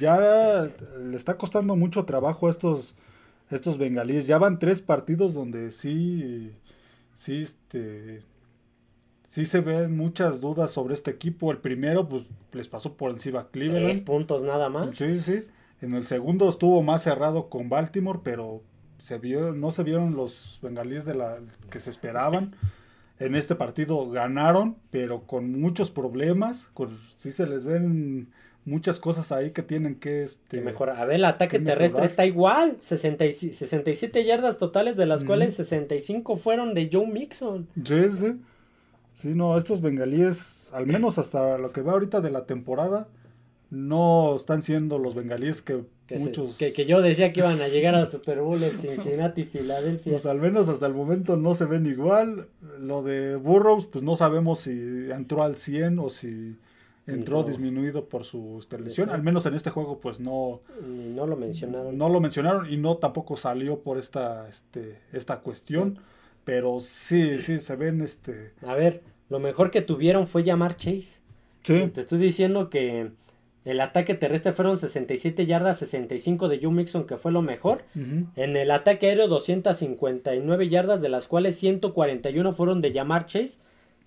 [0.00, 0.68] ya
[0.98, 2.94] le está costando mucho trabajo a estos,
[3.50, 4.26] estos bengalíes.
[4.26, 6.52] Ya van tres partidos donde sí,
[7.14, 8.22] sí, este,
[9.30, 11.50] sí se ven muchas dudas sobre este equipo.
[11.50, 13.86] El primero, pues les pasó por encima a Cleveland.
[13.86, 14.94] Tres puntos nada más.
[14.96, 15.44] Sí, sí.
[15.80, 18.62] En el segundo estuvo más cerrado con Baltimore, pero
[18.98, 21.38] se vio, no se vieron los bengalíes de la
[21.70, 22.54] que se esperaban.
[23.18, 26.66] En este partido ganaron, pero con muchos problemas.
[26.74, 28.28] Con, sí se les ven
[28.64, 30.98] muchas cosas ahí que tienen que, este, mejorar.
[30.98, 32.78] A ver, el ataque terrestre está igual.
[32.80, 37.68] 67 yardas totales, de las cuales 65 fueron de Joe Mixon.
[37.84, 38.36] Sí, sí.
[39.20, 43.08] Sí, no, estos bengalíes, al menos hasta lo que va ahorita de la temporada,
[43.70, 45.84] no están siendo los bengalíes que,
[46.18, 46.56] muchos...
[46.56, 50.12] que, yo decía que iban a llegar al Super Bowl en Cincinnati, Filadelfia.
[50.12, 52.48] Pues al menos hasta el momento no se ven igual.
[52.80, 56.56] Lo de Burroughs, pues no sabemos si entró al 100 o si
[57.06, 59.10] entró disminuido por su lesión.
[59.10, 60.60] Al menos en este juego, pues no...
[60.86, 61.96] No lo mencionaron.
[61.96, 65.98] No lo mencionaron y no tampoco salió por esta, este, esta cuestión.
[66.44, 68.52] Pero sí, sí, se ven este...
[68.62, 71.20] A ver, lo mejor que tuvieron fue llamar Chase.
[71.62, 71.88] Sí.
[71.94, 73.12] Te estoy diciendo que
[73.64, 77.84] el ataque terrestre fueron 67 yardas, 65 de Joe Mixon, que fue lo mejor.
[77.94, 83.58] En el ataque aéreo, 259 yardas, de las cuales 141 fueron de Yamar Chase.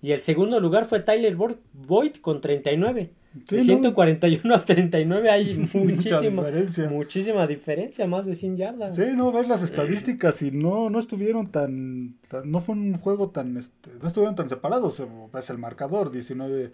[0.02, 3.10] Y el segundo lugar fue Tyler Boyd con 39.
[3.34, 6.88] De 141 a 39 hay muchísima diferencia.
[6.88, 8.94] muchísima diferencia, más de 100 yardas.
[8.94, 13.56] Sí, no, ves las estadísticas y no, no estuvieron tan, no fue un juego tan,
[13.56, 15.02] este, no estuvieron tan separados,
[15.36, 16.72] es el marcador, 19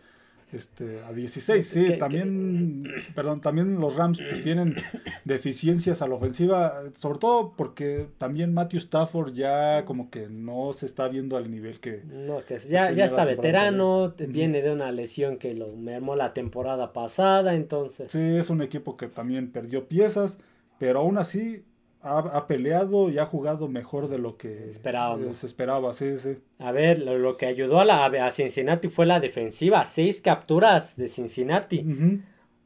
[0.53, 2.85] este, a 16, sí, también,
[3.15, 4.77] perdón, también los Rams pues, tienen
[5.25, 10.87] deficiencias a la ofensiva, sobre todo porque también Matthew Stafford ya como que no se
[10.87, 12.03] está viendo al nivel que...
[12.05, 16.93] No, que ya, ya está veterano, viene de una lesión que lo mermó la temporada
[16.93, 18.11] pasada, entonces...
[18.11, 20.39] Sí, es un equipo que también perdió piezas,
[20.79, 21.65] pero aún así
[22.03, 25.39] ha, peleado y ha jugado mejor de lo que Esperábamos.
[25.39, 25.93] se esperaba.
[25.95, 26.39] Sí, sí.
[26.59, 29.85] A ver, lo, que ayudó a, la, a Cincinnati fue la defensiva.
[29.85, 32.23] Seis capturas de Cincinnati.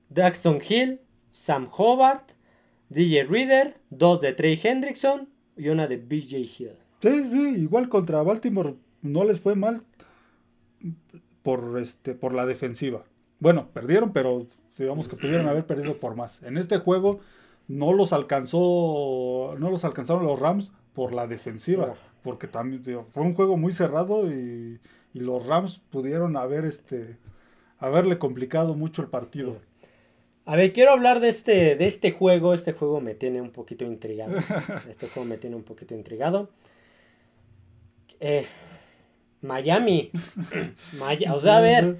[0.08, 2.30] Daxton Hill, Sam Hobart,
[2.88, 6.76] DJ Reader, dos de Trey Hendrickson y una de BJ Hill.
[7.00, 9.82] Sí, sí, igual contra Baltimore no les fue mal
[11.42, 13.04] por, este, por la defensiva.
[13.40, 14.46] Bueno, perdieron, pero
[14.78, 16.42] digamos que pudieron haber perdido por más.
[16.42, 17.20] En este juego
[17.68, 23.34] no los alcanzó, no los alcanzaron los Rams por la defensiva, porque también fue un
[23.34, 24.80] juego muy cerrado y,
[25.12, 27.18] los Rams pudieron haber este
[27.78, 29.58] haberle complicado mucho el partido.
[30.44, 32.52] A ver, quiero hablar de este, de este juego.
[32.52, 34.34] Este juego me tiene un poquito intrigado.
[34.90, 36.50] Este juego me tiene un poquito intrigado.
[38.18, 38.46] Eh,
[39.40, 40.10] Miami.
[41.32, 41.98] o sea, a ver,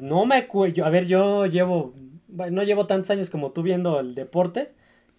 [0.00, 0.84] no me acuerdo.
[0.84, 1.94] A ver, yo llevo,
[2.50, 4.72] no llevo tantos años como tú viendo el deporte,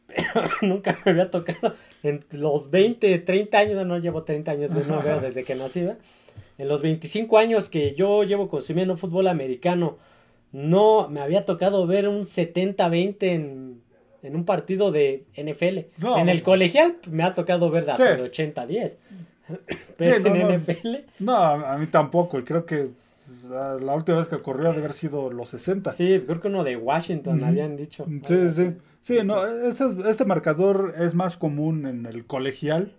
[0.07, 1.75] pero nunca me había tocado.
[2.03, 5.87] En los 20, 30 años, no llevo 30 años, no veo desde que nací,
[6.57, 9.97] En los 25 años que yo llevo consumiendo fútbol americano,
[10.51, 13.81] no me había tocado ver un 70-20 en,
[14.23, 16.05] en, un partido de NFL.
[16.17, 18.97] En el colegial me ha tocado ver de, 80-10.
[19.97, 20.95] Pero en NFL.
[21.19, 22.43] No, a mí tampoco.
[22.43, 22.89] Creo que
[23.49, 25.93] la última vez que ocurrió debe haber sido los 60.
[25.93, 28.05] Sí, creo que uno de Washington habían dicho.
[28.25, 28.73] Sí, sí.
[29.01, 32.91] Sí, no, este, este, marcador es más común en el colegial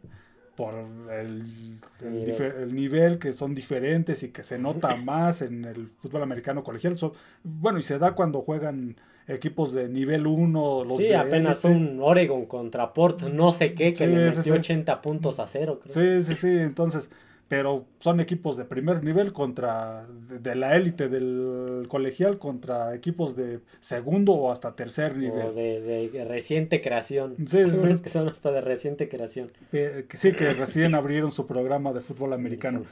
[0.55, 0.75] por
[1.11, 3.19] el, el, nivel.
[3.19, 6.97] que son diferentes y que se nota más en el fútbol americano colegial.
[7.43, 8.95] bueno, y se da cuando juegan
[9.27, 10.85] equipos de nivel 1.
[10.85, 15.03] Los sí, apenas fue un Oregon contra Port, no sé qué, que le metió 80
[15.03, 15.81] puntos a cero.
[15.83, 16.23] Creo.
[16.23, 16.57] Sí, sí, sí.
[16.57, 17.11] Entonces,
[17.49, 20.07] pero son equipos de primer nivel contra
[20.41, 25.47] de, la élite del colegial contra equipos de segundo o hasta tercer nivel.
[25.47, 27.37] O de, reciente creación.
[27.47, 28.03] Sí, sí.
[28.03, 29.53] que son hasta de reciente creación.
[29.71, 32.85] que sí, que recién abrieron su programa de fútbol americano.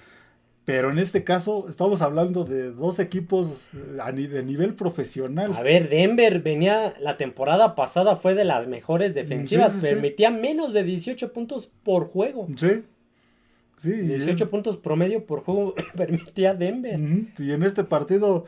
[0.64, 5.52] Pero en este caso estamos hablando de dos equipos eh, de nivel profesional.
[5.54, 10.82] A ver, Denver venía, la temporada pasada fue de las mejores defensivas, permitía menos de
[10.84, 12.48] 18 puntos por juego.
[12.56, 12.82] Sí.
[13.78, 16.98] Sí, 18 puntos promedio por juego permitía Denver.
[17.38, 18.46] Y en este partido,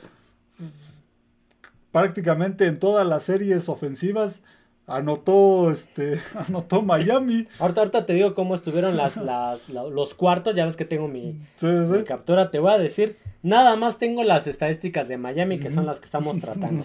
[1.92, 4.42] prácticamente en todas las series ofensivas,
[4.86, 7.46] anotó este anotó Miami.
[7.58, 11.40] Ahorita, ahorita te digo cómo estuvieron las, las, los cuartos, ya ves que tengo mi,
[12.06, 15.98] captura, te voy a decir, nada más tengo las estadísticas de Miami que son las
[15.98, 16.84] que estamos tratando.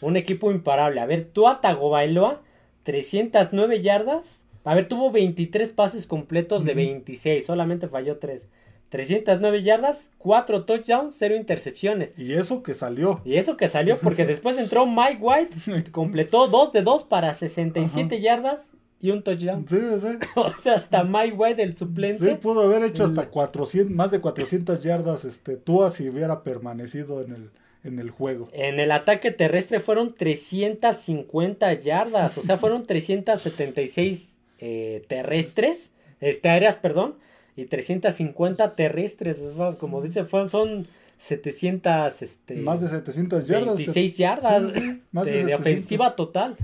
[0.00, 1.00] Un equipo imparable.
[1.00, 2.42] A ver, Tua Tagovailoa
[2.84, 4.44] 309 yardas.
[4.68, 8.48] A ver, tuvo 23 pases completos de 26, solamente falló 3.
[8.90, 12.12] 309 yardas, 4 touchdowns, 0 intercepciones.
[12.18, 13.22] Y eso que salió.
[13.24, 18.20] Y eso que salió porque después entró Mike White, completó 2 de 2 para 67
[18.20, 19.66] yardas y un touchdown.
[19.66, 20.18] Sí, sí.
[20.36, 22.28] o sea, hasta Mike White, el suplente.
[22.28, 27.22] Sí, pudo haber hecho hasta 400, más de 400 yardas este, Tua si hubiera permanecido
[27.22, 27.50] en el,
[27.84, 28.48] en el juego.
[28.52, 36.76] En el ataque terrestre fueron 350 yardas, o sea, fueron 376 eh, terrestres, este, aéreas,
[36.76, 37.16] perdón
[37.58, 39.42] y 350 terrestres.
[39.80, 40.86] como dice, son
[41.18, 43.76] 700, este, más de 700 yardas.
[43.76, 46.56] 26 yardas de, ofensiva total.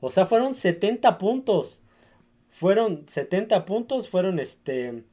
[0.00, 1.78] O sea, fueron 70 puntos.
[2.50, 5.04] Fueron 70 puntos, fueron este...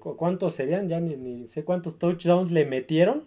[0.00, 0.88] ¿Cuántos serían?
[0.88, 3.22] Ya ni, sé cuántos touchdowns le metieron.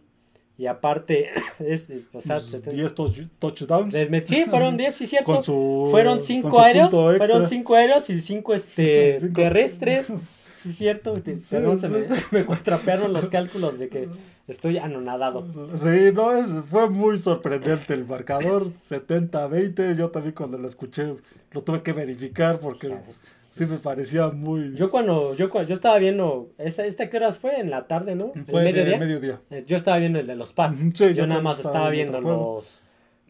[0.58, 2.94] Y aparte, es, o sea, 10
[3.40, 3.96] touchdowns.
[4.26, 5.42] sí, fueron 10, sí, cierto.
[5.92, 6.92] fueron 5 aéreos.
[6.92, 10.08] Fueron 5 aéreos y 5 este, terrestres.
[10.64, 11.14] Sí, cierto.
[11.22, 14.08] se me, me contrapearon los cálculos de que
[14.48, 15.46] estoy anonadado.
[15.76, 18.68] Sí, no, es, fue muy sorprendente el marcador.
[18.72, 19.98] 70-20.
[19.98, 21.18] Yo también cuando lo escuché
[21.52, 22.96] lo tuve que verificar porque
[23.54, 24.74] sí me parecía muy.
[24.76, 27.60] Yo cuando, yo yo estaba viendo, ¿esta, esta qué horas fue?
[27.60, 28.34] En la tarde, ¿no?
[28.50, 28.98] Fue ¿El mediodía?
[28.98, 29.42] mediodía.
[29.52, 30.82] Eh, yo estaba viendo el de los Pats.
[30.94, 32.82] yo, nada más estaba, viendo los,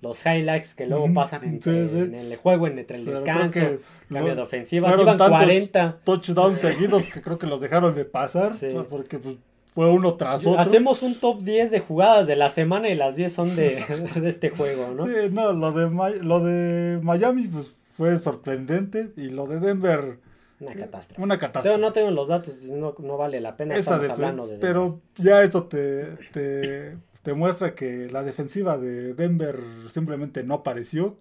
[0.02, 4.90] los highlights que luego pasan en el juego, entre el descanso, cambio de ofensiva.
[4.94, 8.54] Iban 40 touchdowns seguidos que creo que los dejaron de pasar.
[8.90, 9.36] Porque pues,
[9.76, 10.58] fue uno tras otro.
[10.58, 13.84] Hacemos un top 10 de jugadas de la semana y las 10 son de,
[14.16, 15.06] de este juego, ¿no?
[15.06, 20.20] Sí, no, lo de, lo de Miami pues fue sorprendente y lo de Denver...
[20.60, 21.22] Una catástrofe.
[21.22, 21.78] Una catástrofe.
[21.78, 23.76] no tengo los datos, no, no vale la pena.
[23.76, 29.60] Esa hablando de pero ya esto te, te, te, muestra que la defensiva de Denver
[29.90, 31.18] simplemente no apareció.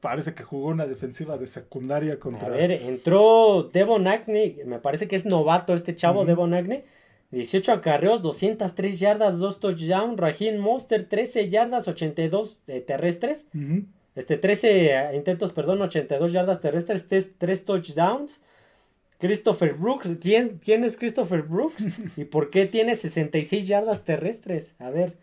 [0.00, 2.46] Parece que jugó una defensiva de secundaria contra...
[2.46, 6.84] A ver, entró Devon Agney, me parece que es novato este chavo, Devon Agney.
[7.30, 10.18] 18 acarreos, 203 yardas, 2 touchdowns.
[10.18, 13.48] Raheem Monster, 13 yardas, 82 eh, terrestres.
[14.14, 17.06] Este, 13 intentos, perdón, 82 yardas terrestres,
[17.38, 18.40] 3, touchdowns.
[19.20, 21.84] Christopher Brooks, ¿Quién, ¿quién es Christopher Brooks?
[22.16, 24.76] ¿Y por qué tiene 66 yardas terrestres?
[24.78, 25.16] A ver,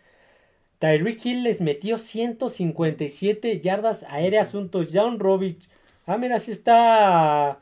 [0.79, 5.19] Tyreek Hill les metió 157 yardas aéreas, un touchdown.
[5.19, 5.57] Robbie.
[6.05, 7.59] Ah, mira, así está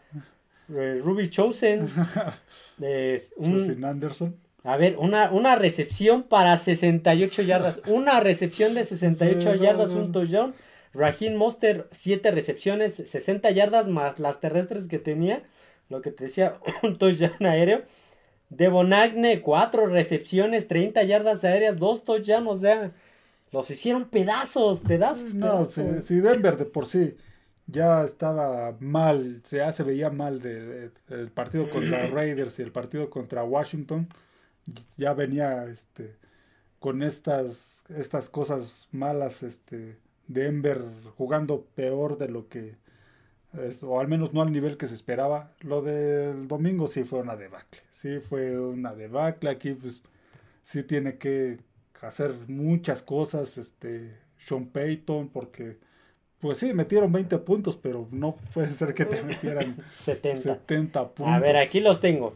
[0.69, 1.87] eh, Ruby Chosen.
[3.37, 4.35] un, Anderson.
[4.63, 7.81] A ver, una, una recepción para 68 yardas.
[7.85, 10.53] Una recepción de 68 yardas, un touchdown.
[10.93, 15.43] Raheem Monster, 7 recepciones, 60 yardas más las terrestres que tenía.
[15.89, 17.83] Lo que te decía, un touchdown aéreo.
[18.49, 22.47] Devonagne, 4 recepciones, 30 yardas aéreas, 2 touchdowns.
[22.47, 22.91] O sea,
[23.51, 25.33] los hicieron pedazos, pedazos.
[25.33, 27.15] no, Si, Denver de por sí
[27.67, 33.09] ya estaba mal, ya se veía mal del de, partido contra Raiders y el partido
[33.09, 34.09] contra Washington,
[34.97, 36.15] ya venía este
[36.79, 39.97] con estas estas cosas malas este
[40.33, 40.83] Denver
[41.17, 42.75] jugando peor de lo que
[43.83, 45.51] o al menos no al nivel que se esperaba.
[45.61, 47.81] Lo del domingo sí fue una debacle.
[48.01, 49.49] Sí fue una debacle.
[49.49, 50.01] Aquí pues
[50.63, 51.59] sí tiene que
[52.01, 55.77] hacer muchas cosas, este, Sean Payton, porque,
[56.39, 61.33] pues sí, metieron 20 puntos, pero no puede ser que te metieran 70, puntos.
[61.33, 62.33] A ver, aquí los tengo.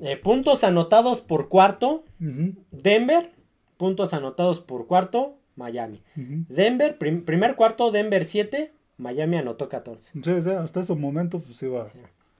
[0.00, 3.32] Eh, puntos anotados por cuarto, Denver,
[3.76, 6.02] puntos anotados por cuarto, Miami.
[6.16, 10.10] Denver, primer cuarto, Denver 7, Miami anotó 14.
[10.22, 11.88] Sí, hasta ese momento pues iba.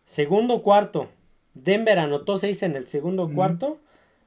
[0.06, 1.08] Segundo cuarto,
[1.54, 3.78] Denver anotó 6 en el segundo cuarto,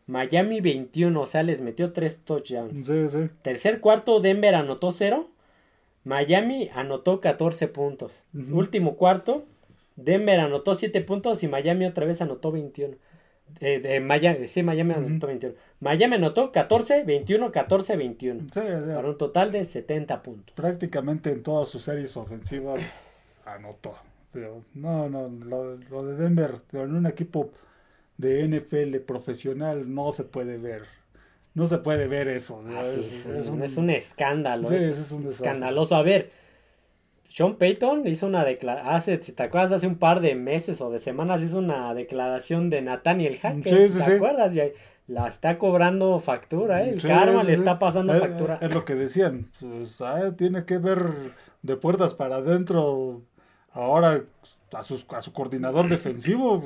[0.05, 2.87] Miami 21, o sea, les metió 3 touchdowns.
[2.87, 3.29] Sí, sí.
[3.41, 5.29] Tercer cuarto, Denver anotó 0.
[6.05, 8.13] Miami anotó 14 puntos.
[8.33, 9.45] Último cuarto,
[9.97, 12.95] Denver anotó 7 puntos y Miami otra vez anotó 21.
[13.59, 15.55] Eh, de Miami, sí, Miami anotó 21.
[15.79, 18.41] Miami anotó 14, 21, 14, 21.
[18.53, 20.55] Sí, para un total de 70 puntos.
[20.55, 22.81] Prácticamente en todas sus series ofensivas
[23.45, 23.95] anotó.
[24.73, 27.51] No, no, lo, lo de Denver, en un equipo
[28.17, 30.83] de NFL profesional no se puede ver.
[31.53, 32.63] No se puede ver eso.
[32.67, 34.71] Ah, es, un, escándalo.
[34.71, 35.95] es, escandaloso.
[35.95, 36.31] A ver,
[37.37, 40.89] Sean Payton hizo una declaración, hace, si te acuerdas, hace un par de meses o
[40.89, 43.93] de semanas hizo una declaración de Nathaniel Hackett.
[43.95, 44.55] ¿Te acuerdas?
[44.55, 44.61] Y
[45.05, 46.89] la está cobrando factura, ¿eh?
[46.89, 48.57] el karma le está pasando factura.
[48.59, 51.13] Es, lo que decían, pues, ah, tiene que ver
[51.61, 53.21] de puertas para adentro
[53.71, 54.23] ahora
[54.73, 56.63] a, a su coordinador defensivo.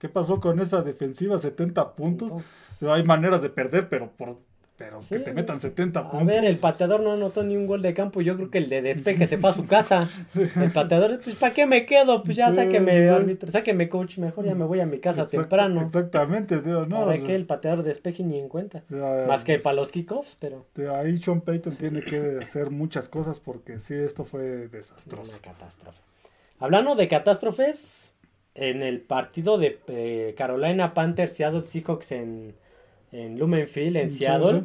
[0.00, 1.38] ¿Qué pasó con esa defensiva?
[1.38, 2.32] 70 puntos.
[2.80, 4.36] Hay maneras de perder, pero por
[4.80, 6.22] pero que te metan 70 puntos.
[6.22, 8.22] A ver, el pateador no anotó ni un gol de campo.
[8.22, 10.08] Yo creo que el de despeje se fue a su casa.
[10.56, 12.24] El pateador, pues, ¿para qué me quedo?
[12.24, 14.16] Pues ya sáqueme, árbitro, sáqueme, coach.
[14.16, 15.82] Mejor ya me voy a mi casa temprano.
[15.82, 16.86] Exactamente, tío.
[16.86, 18.82] No, Para que el pateador despeje ni en cuenta.
[19.28, 20.64] Más que para los kickoffs, pero.
[20.94, 25.32] ahí Sean Payton tiene que hacer muchas cosas porque sí, esto fue desastroso.
[25.32, 25.98] Una catástrofe.
[26.58, 27.98] Hablando de catástrofes,
[28.54, 32.54] en el partido de eh, Carolina Panthers Seattle Seahawks en,
[33.12, 34.64] en Lumenfield, en Seattle.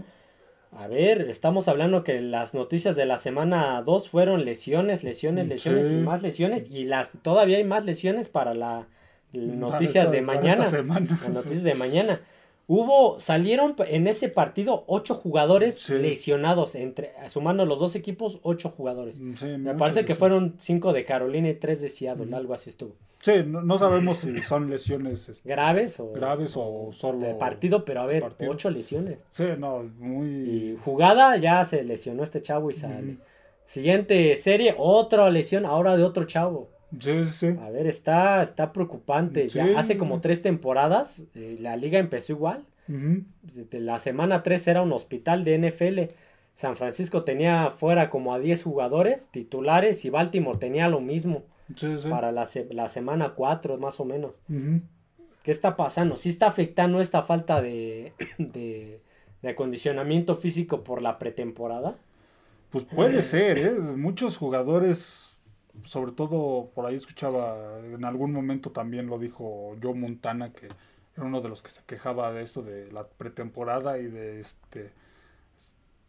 [0.71, 5.89] A ver, estamos hablando que las noticias de la semana 2 fueron lesiones, lesiones, lesiones
[5.89, 6.69] y más lesiones.
[6.69, 8.85] Y las todavía hay más lesiones para las
[9.31, 10.65] noticias de mañana.
[10.65, 10.83] Las
[11.33, 12.21] noticias de mañana.
[12.67, 19.19] Hubo, salieron en ese partido ocho jugadores lesionados, entre, sumando los dos equipos, ocho jugadores.
[19.19, 22.95] Me parece que fueron cinco de Carolina y tres de Seattle, algo así estuvo.
[23.21, 28.01] Sí, no, sabemos si son lesiones este, graves o graves o solo de partido, pero
[28.01, 29.17] a ver, ocho lesiones.
[29.31, 33.17] Sí, no, muy y jugada ya se lesionó este chavo y sale.
[33.65, 36.69] Siguiente serie, otra lesión, ahora de otro chavo.
[36.99, 37.47] Sí, sí.
[37.61, 39.47] A ver, está, está preocupante.
[39.49, 42.65] Ya hace como tres temporadas, eh, la liga empezó igual.
[43.71, 46.13] La semana 3 era un hospital de NFL.
[46.53, 51.43] San Francisco tenía fuera como a 10 jugadores titulares y Baltimore tenía lo mismo.
[52.09, 54.33] Para la, la semana 4 más o menos.
[55.41, 56.15] ¿Qué está pasando?
[56.15, 58.99] ¿Sí está afectando esta falta de, de,
[59.41, 61.95] de acondicionamiento físico por la pretemporada?
[62.69, 63.71] Pues puede ser, ¿eh?
[63.71, 65.24] Muchos jugadores
[65.83, 70.67] sobre todo por ahí escuchaba, en algún momento también lo dijo Joe Montana, que
[71.15, 74.91] era uno de los que se quejaba de esto de la pretemporada y de este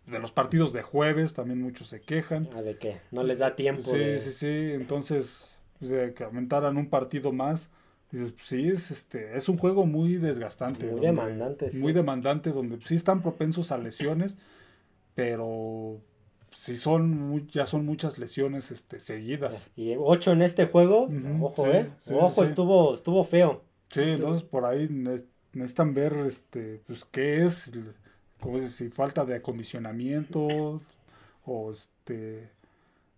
[0.06, 2.48] de los partidos de jueves, también muchos se quejan.
[2.54, 3.00] Ah, ¿De qué?
[3.10, 3.90] No les da tiempo.
[3.90, 7.68] Sí, sí, sí, entonces pues, de que aumentaran un partido más.
[8.12, 10.86] Dices, pues, sí, es, este, es un juego muy desgastante.
[10.86, 14.36] Muy demandante, Muy demandante, donde sí están propensos a lesiones,
[15.16, 16.00] pero
[16.56, 19.70] si son ya son muchas lesiones este, seguidas.
[19.76, 21.06] Y ocho en este juego,
[21.42, 21.90] ojo, eh.
[22.10, 23.62] ojo, estuvo, estuvo feo.
[23.90, 24.88] Sí, entonces por ahí
[25.52, 27.70] necesitan ver este, pues qué es,
[28.40, 30.80] como si falta de acondicionamiento
[31.44, 32.50] o este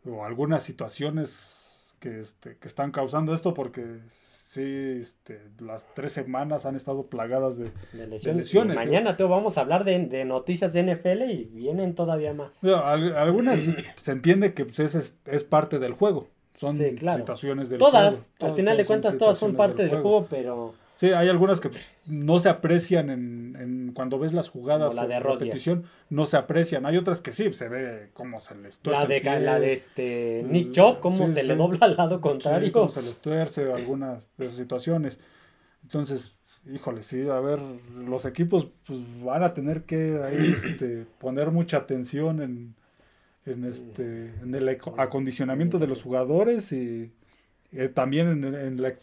[0.04, 4.00] o algunas situaciones que, este, que están causando esto porque
[4.48, 8.76] sí, este, las tres semanas han estado plagadas de, lesiones.
[8.76, 12.64] mañana te vamos a hablar de, noticias de NFL y vienen todavía más.
[12.64, 13.60] algunas
[14.00, 16.28] se entiende que pues, es, es, parte del juego.
[16.54, 21.12] Son situaciones del todas, Al final de cuentas, todas son parte del juego pero Sí,
[21.12, 25.84] hay algunas que pues, no se aprecian en, cuando ves las jugadas la de repetición,
[26.10, 26.86] no se aprecian.
[26.86, 29.02] Hay otras que sí, se ve cómo se les tuerce.
[29.02, 32.72] La de, la de este Nick Chop, cómo se le dobla al lado contrario.
[32.72, 35.20] cómo se les tuerce algunas de esas situaciones.
[35.84, 36.34] Entonces,
[36.66, 37.60] híjole, sí, a ver,
[37.94, 42.74] los equipos pues, van a tener que ahí este, poner mucha atención en,
[43.46, 47.12] en, este, en el acondicionamiento de los jugadores y
[47.72, 48.94] eh, también en, la,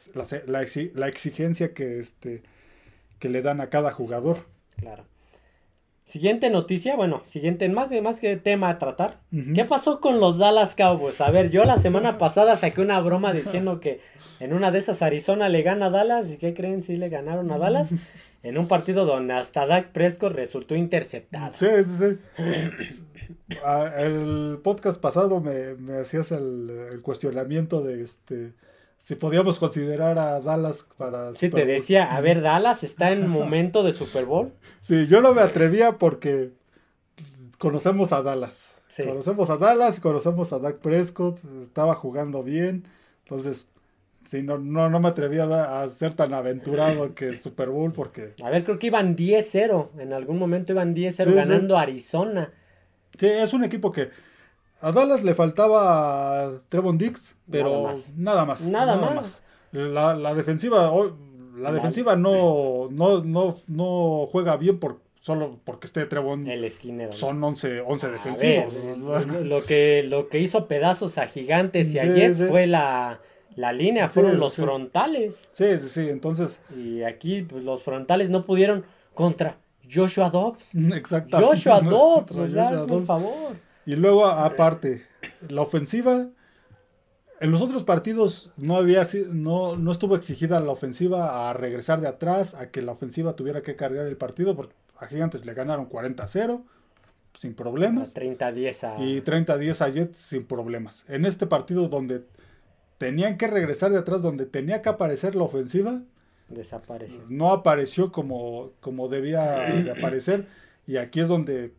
[0.48, 2.44] la, exigencia que, este,
[3.20, 4.46] que le dan a cada jugador.
[4.78, 5.06] Claro.
[6.06, 9.22] Siguiente noticia, bueno, siguiente, más, más que tema a tratar.
[9.56, 11.20] ¿Qué pasó con los Dallas Cowboys?
[11.20, 14.02] A ver, yo la semana pasada saqué una broma diciendo que
[14.40, 16.32] en una de esas Arizona le gana a Dallas.
[16.32, 16.84] ¿Y qué creen?
[16.84, 17.94] si le ganaron a Dallas.
[18.44, 21.54] En un partido donde hasta Dak Prescott resultó interceptado.
[21.58, 22.44] Sí, sí, sí.
[23.64, 28.54] Ah, el podcast pasado me, hacías el, cuestionamiento de este
[29.06, 31.32] si podíamos considerar a Dallas para...
[31.36, 34.52] Sí, te decía, a ver, Dallas está en momento de Super Bowl.
[34.82, 36.54] Sí, yo no me atrevía porque
[37.60, 38.74] conocemos a Dallas.
[38.98, 42.88] Conocemos a Dallas, conocemos a Dak Prescott, estaba jugando bien,
[43.24, 43.68] entonces
[44.28, 45.44] Sí, no, no, no me atrevía
[45.84, 48.34] a, ser tan aventurado que el Super Bowl porque...
[48.44, 50.00] A ver, creo que iban 10-0.
[50.00, 52.52] En algún momento iban 10-0 ganando Arizona.
[53.20, 54.10] Sí, es un equipo que
[54.82, 58.62] a Dallas le faltaba Trevon Dix, pero nada más.
[58.62, 59.42] Nada, más.
[59.72, 60.92] La, la, defensiva,
[61.58, 66.48] la defensiva no, no, no, no juega bien por, solo porque esté Trevon.
[66.48, 67.12] El esquinero.
[67.14, 68.84] Son 11, 11 defensivos.
[69.44, 73.20] lo, que, lo que hizo pedazos a Gigantes y a Jets fue la
[73.56, 75.50] la línea fueron los frontales.
[75.54, 76.60] Sí, sí, sí, entonces.
[76.76, 79.58] Y aquí pues, los frontales no pudieron contra
[79.92, 80.72] Joshua Dobbs.
[80.94, 81.56] Exactamente.
[81.56, 83.56] Joshua Dobbs, o sea, por favor.
[83.86, 85.06] Y luego, aparte,
[85.50, 86.28] la ofensiva.
[87.42, 92.08] En los otros partidos no había no, no estuvo exigida la ofensiva a regresar de
[92.08, 95.90] atrás, a que la ofensiva tuviera que cargar el partido, porque a Gigantes le ganaron
[95.90, 96.64] 40-0
[97.38, 98.16] sin problemas.
[98.16, 99.04] 30-10 a...
[99.04, 101.04] Y 30-10 a Jets sin problemas.
[101.08, 102.24] En este partido donde
[102.98, 106.02] tenían que regresar de atrás donde tenía que aparecer la ofensiva.
[106.48, 107.22] Desapareció.
[107.30, 109.44] No apareció como, como debía
[109.84, 110.46] de aparecer.
[110.88, 111.74] Y aquí es donde,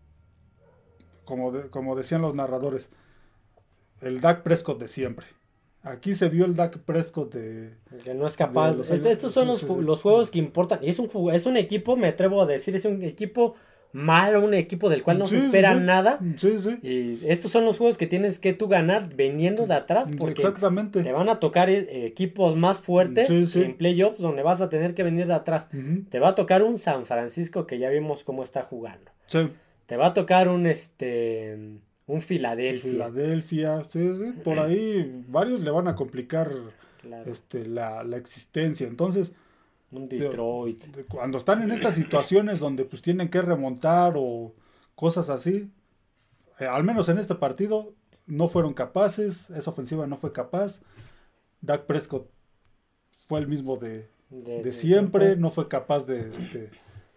[1.26, 2.88] como, como decían los narradores,
[4.00, 5.26] el Dak Prescott de siempre.
[5.82, 7.74] Aquí se vio el Dak Prescott de...
[8.02, 8.76] Que no es capaz.
[8.90, 10.80] Este, estos son los, los, juegos que importan.
[10.82, 13.54] Y es un, es un equipo, me atrevo a decir, es un equipo
[13.92, 16.18] mal, un equipo del cual no se espera nada.
[16.82, 21.02] Y estos son los juegos que tienes que tú ganar veniendo de atrás porque Exactamente.
[21.02, 25.02] te van a tocar eh, equipos más fuertes en playoffs donde vas a tener que
[25.02, 25.68] venir de atrás.
[26.10, 29.10] Te va a tocar un San Francisco que ya vimos cómo está jugando.
[29.86, 31.58] Te va a tocar un este
[32.06, 32.90] un Filadelfia.
[32.90, 33.82] Filadelfia,
[34.44, 36.52] por ahí varios le van a complicar
[37.26, 38.86] este, la, la existencia.
[38.86, 39.32] Entonces,
[39.90, 40.84] un Detroit.
[41.08, 44.54] cuando están en estas situaciones donde pues tienen que remontar o
[44.94, 45.70] cosas así,
[46.58, 47.94] eh, al menos en este partido
[48.26, 50.80] no fueron capaces, esa ofensiva no fue capaz.
[51.60, 52.28] Dak Prescott
[53.26, 54.08] fue el mismo de,
[54.72, 56.70] siempre, no fue capaz de, este,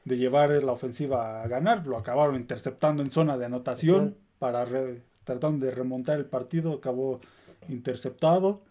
[0.09, 4.65] de llevar la ofensiva a ganar, lo acabaron interceptando en zona de anotación para
[5.23, 7.21] tratando de remontar el partido, acabó
[7.69, 8.61] interceptado.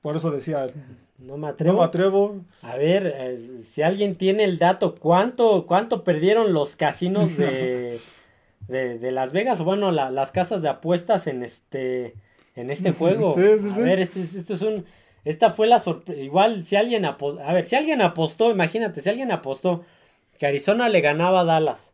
[0.00, 0.70] por eso decía,
[1.18, 1.72] no me atrevo.
[1.72, 2.44] No me atrevo.
[2.62, 7.98] A ver, eh, si alguien tiene el dato, ¿cuánto, cuánto perdieron los casinos de,
[8.68, 9.58] de, Las Vegas?
[9.60, 12.14] O bueno, las casas de apuestas en este,
[12.54, 13.34] en este juego.
[13.34, 14.84] Sí, sí, a ver, este, esto es un...
[15.24, 16.20] Esta fue la sorpresa.
[16.20, 17.42] Igual, si alguien apostó...
[17.42, 19.84] A ver, si alguien apostó, imagínate, si alguien apostó
[20.38, 21.90] que Arizona le ganaba a Dallas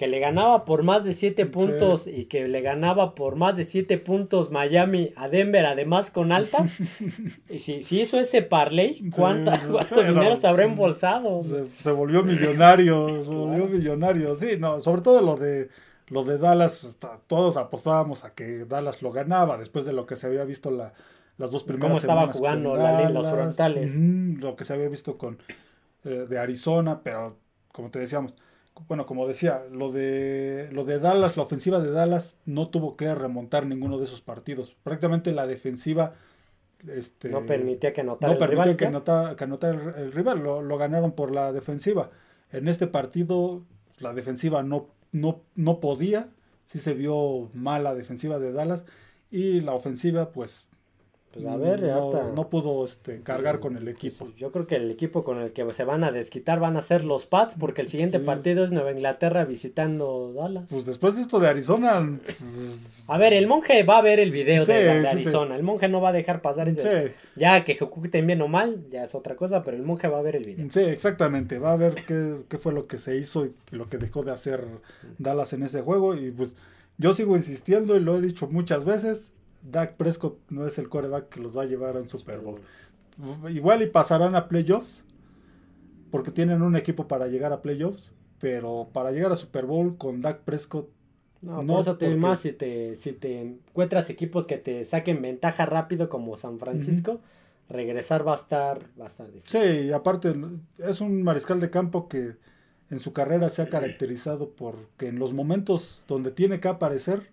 [0.00, 3.64] que le ganaba por más de 7 puntos y que le ganaba por más de
[3.64, 6.78] 7 puntos Miami a Denver, además con altas.
[7.50, 9.52] y si, si hizo ese parlay, ¿cuánto
[10.02, 11.42] dinero se habrá embolsado?
[11.80, 14.36] Se, volvió millonario, se volvió millonario.
[14.36, 15.68] Sí, no, sobre todo lo de
[16.08, 20.16] lo de Dallas, pues, todos apostábamos a que Dallas lo ganaba después de lo que
[20.16, 20.94] se había visto la,
[21.40, 23.96] las dos primeras ¿Cómo estaba jugando la, los frontales?
[23.96, 25.38] lo que se había visto con
[26.04, 27.38] eh, de Arizona, pero
[27.72, 28.36] como te decíamos,
[28.88, 33.14] bueno, como decía, lo de, lo de Dallas, la ofensiva de Dallas no tuvo que
[33.14, 34.76] remontar ninguno de esos partidos.
[34.82, 36.12] Prácticamente la defensiva
[36.86, 38.76] este, no permitía que anotara no el rival.
[38.76, 42.10] Que, anotara, el, rival, lo, ganaron por la defensiva.
[42.52, 43.62] En este partido
[43.98, 46.28] la defensiva no, no, no podía,
[46.66, 48.84] sí se vio mala defensiva de Dallas
[49.30, 50.66] y la ofensiva pues
[51.32, 54.32] pues a ver, no, no pudo este, cargar con el equipo.
[54.36, 57.04] yo creo que el equipo con el que se van a desquitar van a ser
[57.04, 60.64] los Pats, porque el siguiente partido es Nueva Inglaterra visitando Dallas.
[60.68, 62.18] Pues después de esto de Arizona.
[62.24, 65.54] Pues, a ver, el monje va a ver el video de, Arizona.
[65.54, 67.14] El monje no va a dejar pasar ese.
[67.36, 70.22] Ya que ejecuten bien o mal, ya es otra cosa, pero el monje va a
[70.22, 70.66] ver el video.
[70.68, 71.60] Sí, exactamente.
[71.60, 74.32] Va a ver qué, qué fue lo que se hizo y lo que dejó de
[74.32, 74.64] hacer
[75.18, 76.16] Dallas en ese juego.
[76.16, 76.56] Y pues
[76.98, 79.30] yo sigo insistiendo y lo he dicho muchas veces
[79.62, 82.60] Dak Prescott no es el coreback que los va a llevar a un Super Bowl.
[83.50, 85.04] Igual y pasarán a playoffs,
[86.10, 90.22] porque tienen un equipo para llegar a playoffs, pero para llegar a Super Bowl con
[90.22, 90.88] Dak Prescott.
[91.42, 95.64] No, no eso te más si te, si te encuentras equipos que te saquen ventaja
[95.64, 97.20] rápido como San Francisco,
[97.68, 99.60] regresar va a estar, va a estar difícil.
[99.60, 100.34] Sí, y aparte
[100.78, 102.36] es un mariscal de campo que
[102.90, 107.30] en su carrera se ha caracterizado porque en los momentos donde tiene que aparecer,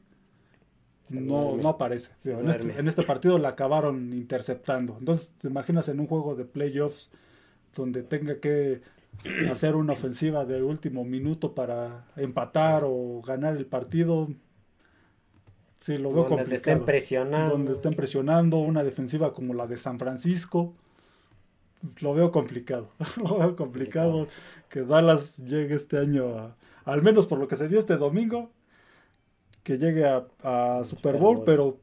[1.10, 2.12] no, no aparece.
[2.24, 2.32] Este,
[2.80, 4.98] en, este, partido la acabaron interceptando.
[5.00, 7.10] Entonces, te imaginas en un juego de playoffs
[7.76, 8.82] donde tenga que
[9.52, 14.30] hacer una ofensiva de último minuto para empatar o ganar el partido.
[15.80, 16.56] Sí, lo veo donde complicado.
[16.56, 17.52] Estén presionando.
[17.52, 20.74] Donde estén presionando una defensiva como la de San Francisco.
[22.00, 22.90] Lo veo complicado.
[23.18, 24.28] lo veo complicado
[24.70, 26.56] que Dallas llegue este año
[26.88, 28.50] al menos por lo que se vio este domingo,
[29.68, 31.78] que llegue a, Super Bowl, pero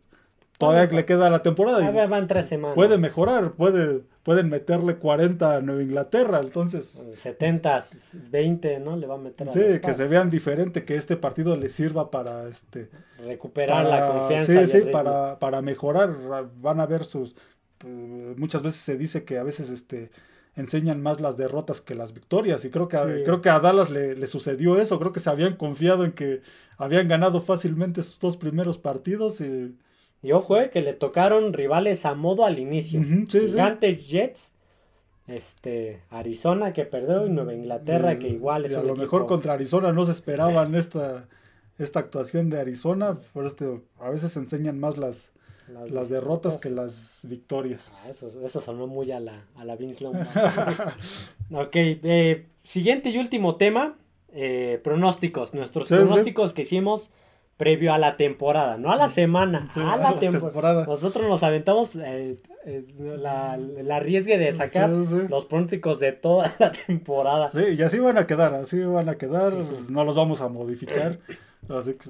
[0.57, 1.82] todavía le queda la temporada.
[1.82, 2.76] Y van tres semanas.
[2.76, 7.03] Puede mejorar, puede, pueden meterle 40 a Nueva Inglaterra, entonces.
[7.18, 7.85] 70,
[8.30, 8.97] 20, ¿no?
[8.97, 9.51] Le va a meter.
[9.51, 14.66] sí, que se vean diferente, que este partido le sirva para este recuperar la confianza.
[14.66, 16.16] Sí, sí, para, para mejorar.
[16.62, 17.37] Van a ver sus.
[17.85, 20.11] Eh, muchas veces se dice que a veces este
[20.57, 22.64] enseñan más las derrotas que las victorias.
[22.64, 24.98] Y creo que a, creo que a Dallas le, sucedió eso.
[24.98, 26.42] Creo que se habían confiado en que
[26.76, 29.40] habían ganado fácilmente sus dos primeros partidos.
[29.40, 29.76] Y,
[30.22, 33.02] y ojo, eh, que le tocaron rivales a modo al inicio.
[33.28, 34.52] Gigantes Jets.
[35.26, 39.90] Este, Arizona que perdió y Nueva Inglaterra que igual es a lo mejor contra Arizona
[39.90, 41.28] no se esperaban esta,
[41.78, 45.32] esta actuación de Arizona, por este, a veces enseñan más las,
[45.69, 47.93] las, derrotas que las victorias.
[47.95, 50.07] Ah, eso, eso, sonó muy a la, a la Vince
[51.51, 53.97] ok, eh, siguiente y último tema,
[54.33, 55.55] eh, pronósticos.
[55.55, 57.11] Nuestros pronósticos que hicimos
[57.57, 60.87] previo a la temporada, no a la semana, a la, temporada.
[60.87, 62.39] Nosotros nos aventamos eh,
[62.99, 67.51] la, la, riesgue de sacar los pronósticos de toda la temporada.
[67.51, 71.21] Sí, y así van a quedar, así van a quedar, no los vamos a modificar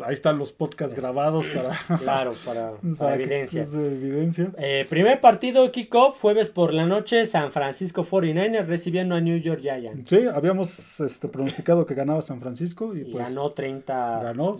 [0.04, 2.34] ahí están los podcasts grabados para, claro,
[2.98, 3.62] para, evidencia.
[3.62, 4.52] evidencia.
[4.58, 9.60] Eh, primer partido kickoff, jueves por la noche, San Francisco 49ers recibiendo a New York
[9.60, 10.08] Giants.
[10.08, 14.56] Sí, habíamos este, pronosticado que ganaba San Francisco y, pues, ganó 30 ganó,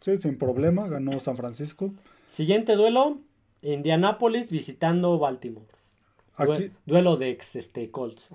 [0.00, 1.92] sí, sin problema, ganó San Francisco.
[2.28, 3.18] Siguiente duelo,
[3.62, 5.66] Indianapolis visitando Baltimore.
[6.36, 8.30] Aquí, duelo de ex este, Colts.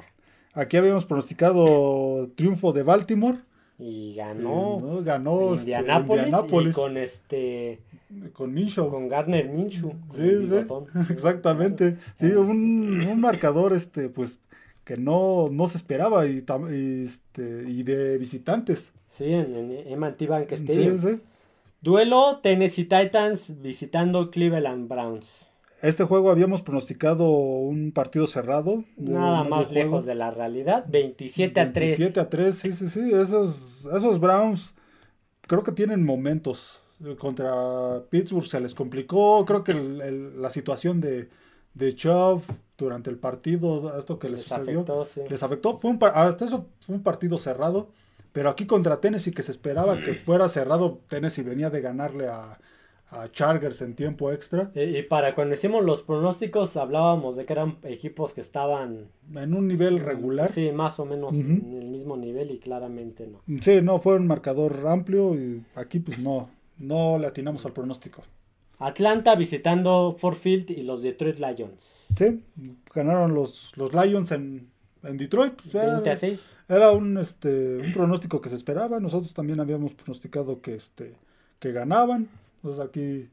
[0.53, 3.39] Aquí habíamos pronosticado triunfo de Baltimore
[3.79, 7.81] y ganó, ganó este, Indianapolis, con este
[8.33, 10.55] con Minshew con Gardner Minshew sí, sí
[11.13, 11.97] exactamente.
[12.15, 14.39] Sí un, un, marcador este pues
[14.83, 16.43] que no, no se esperaba y,
[17.05, 18.91] este, y de visitantes.
[19.09, 20.99] Sí en, en MT Bank Stadium.
[20.99, 21.21] sí, sí.
[21.81, 25.47] duelo Tennessee Titans visitando Cleveland Browns
[25.83, 28.85] este juego habíamos pronosticado un partido cerrado.
[28.95, 30.85] Nada más lejos de la realidad.
[30.87, 31.99] 27 a 3.
[31.99, 33.11] 27 a 3, sí, sí, sí.
[33.11, 34.73] Esos, esos Browns
[35.41, 36.81] creo que tienen momentos.
[37.19, 39.45] Contra Pittsburgh se les complicó.
[39.45, 41.27] Creo que la situación de,
[41.73, 42.43] de Chubb
[42.77, 45.21] durante el partido, esto que les, sucedió, afectó, sí.
[45.29, 45.79] les afectó.
[45.79, 47.89] Fue un, hasta eso fue un partido cerrado.
[48.31, 52.57] Pero aquí contra Tennessee, que se esperaba que fuera cerrado, Tennessee venía de ganarle a,
[53.09, 54.71] a Chargers en tiempo extra.
[54.75, 59.67] Y, para cuando hicimos los pronósticos hablábamos de que eran equipos que estaban en un
[59.67, 60.49] nivel regular.
[60.49, 63.41] Sí, más o menos en el mismo nivel y claramente no.
[63.61, 68.23] Sí, no, fue un marcador amplio y aquí pues no, no le atinamos al pronóstico.
[68.79, 72.05] Atlanta visitando Ford Field y los Detroit Lions.
[72.17, 72.41] Sí,
[72.93, 74.67] ganaron los, los Lions en,
[75.03, 75.53] en Detroit.
[75.71, 76.45] 20 a 6.
[76.67, 78.99] Era un, este, un pronóstico que se esperaba.
[78.99, 81.13] Nosotros también habíamos pronosticado que, este,
[81.59, 82.27] que ganaban.
[82.63, 83.29] Pues aquí,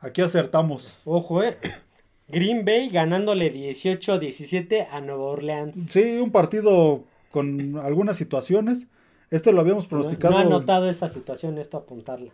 [0.00, 0.98] aquí acertamos.
[1.04, 1.58] Ojo, eh.
[2.28, 5.76] Green Bay ganándole 18-17 a Nueva Orleans.
[5.90, 8.88] Sí, un partido con algunas situaciones.
[9.30, 10.34] Este lo habíamos pronosticado.
[10.34, 12.32] No, ha notado esa situación, esto apuntarla.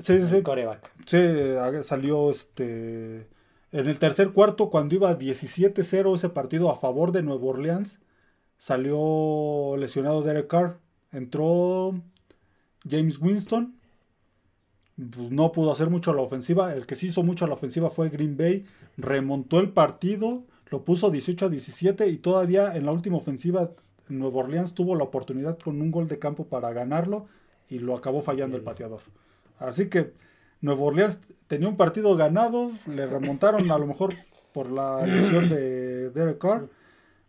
[0.00, 0.42] Sí, sí, sí.
[1.06, 3.28] Sí, salió este.
[3.70, 8.00] En el tercer cuarto, cuando iba 17-0 ese partido a favor de Nueva Orleans,
[8.58, 10.80] salió lesionado Derek Carr.
[11.12, 11.94] Entró
[12.88, 13.75] James Winston
[14.96, 16.72] pues, no pudo hacer mucho a la ofensiva.
[16.74, 18.64] El que sí hizo mucho a la ofensiva fue Green Bay.
[18.96, 23.70] Remontó el partido, lo puso 18 a 17 y todavía en la última ofensiva
[24.08, 27.26] Nuevo Orleans tuvo la oportunidad con un gol de campo para ganarlo
[27.68, 29.00] y lo acabó fallando el pateador.
[29.58, 30.12] Así que
[30.60, 31.18] Nuevo Orleans
[31.48, 34.14] tenía un partido ganado, le remontaron a lo mejor
[34.52, 36.68] por la lesión de Derek Carr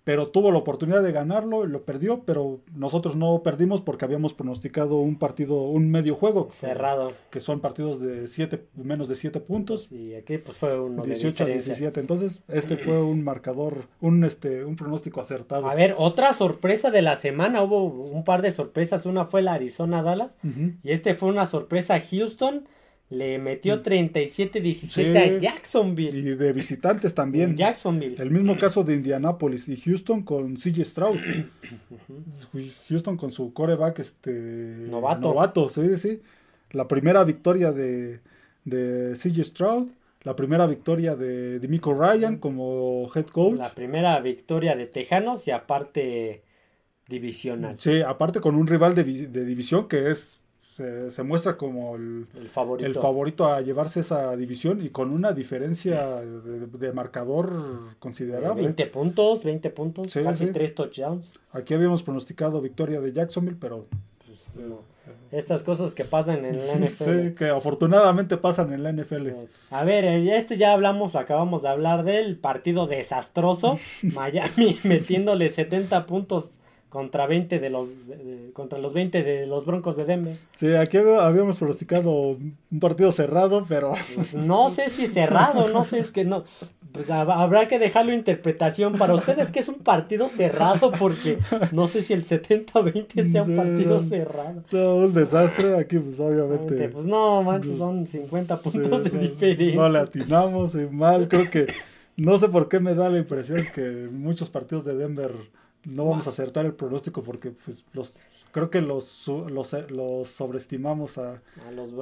[0.08, 4.95] pero tuvo la oportunidad de ganarlo, lo perdió, pero nosotros no perdimos porque habíamos pronosticado
[4.95, 6.47] un partido, un medio juego.
[6.53, 7.12] Cerrado.
[7.30, 9.91] Que son partidos de siete, menos de 7 puntos.
[9.91, 11.99] Y aquí pues fue uno 18 a 17.
[11.99, 15.68] Entonces, este fue un marcador, un este, un pronóstico acertado.
[15.68, 19.05] A ver, otra sorpresa de la semana, hubo un par de sorpresas.
[19.05, 20.38] Una fue la Arizona Dallas.
[20.84, 22.66] Y este fue una sorpresa Houston
[23.10, 25.18] le metió 37-17 mm.
[25.18, 26.18] a Jacksonville.
[26.18, 27.55] Y de visitantes también.
[27.55, 28.22] Jacksonville.
[28.22, 31.18] El mismo caso de Indianapolis y Houston con CJ Stroud.
[32.89, 34.32] Houston con su coreback este
[34.89, 35.30] novato.
[35.30, 36.22] novato sí, sí.
[36.72, 38.20] La primera victoria de,
[38.66, 39.88] de CJ Stroud.
[40.24, 43.58] La primera victoria de Demico Ryan como head coach.
[43.58, 46.43] La primera victoria de Tejanos y aparte
[47.08, 47.78] divisional.
[47.80, 50.37] Sí, aparte con un rival de, de división que es
[50.78, 53.45] se, muestra como el, favorito.
[53.45, 58.61] a llevarse esa división y con una diferencia de, marcador considerable.
[58.61, 61.32] 20 puntos, 20 puntos, casi 3 touchdowns.
[61.51, 63.88] Aquí habíamos pronosticado victoria de Jacksonville, pero...
[64.25, 64.51] Pues,
[65.32, 67.03] Estas cosas que pasan en la NFL.
[67.03, 69.30] Sí, que afortunadamente pasan en la NFL.
[69.71, 73.80] A ver, eh, este ya hablamos, acabamos de hablar del partido desastroso.
[74.03, 76.59] Miami metiéndole 70 puntos
[76.90, 77.90] contra 20 de los
[78.54, 80.38] contra los 20 de los Broncos de Denver.
[80.56, 86.00] Sí, aquí habíamos pronosticado un partido cerrado, pero pues no sé si cerrado, no sé
[86.00, 86.46] es que no
[86.94, 91.38] pues habrá que dejarlo interpretación para ustedes que es un partido cerrado porque
[91.72, 94.64] no sé si el 70-20 sea un partido cerrado.
[94.72, 96.90] No, un desastre aquí pues obviamente.
[96.90, 99.76] Pues no, manches, son 50 puntos de diferencia.
[99.76, 101.68] No le atinamos y mal, creo que
[102.16, 105.32] no sé por qué me da la impresión que muchos partidos de Denver
[105.88, 108.20] no vamos a acertar el pronóstico porque pues los
[108.52, 111.94] creo que los, los, los sobreestimamos a, a, los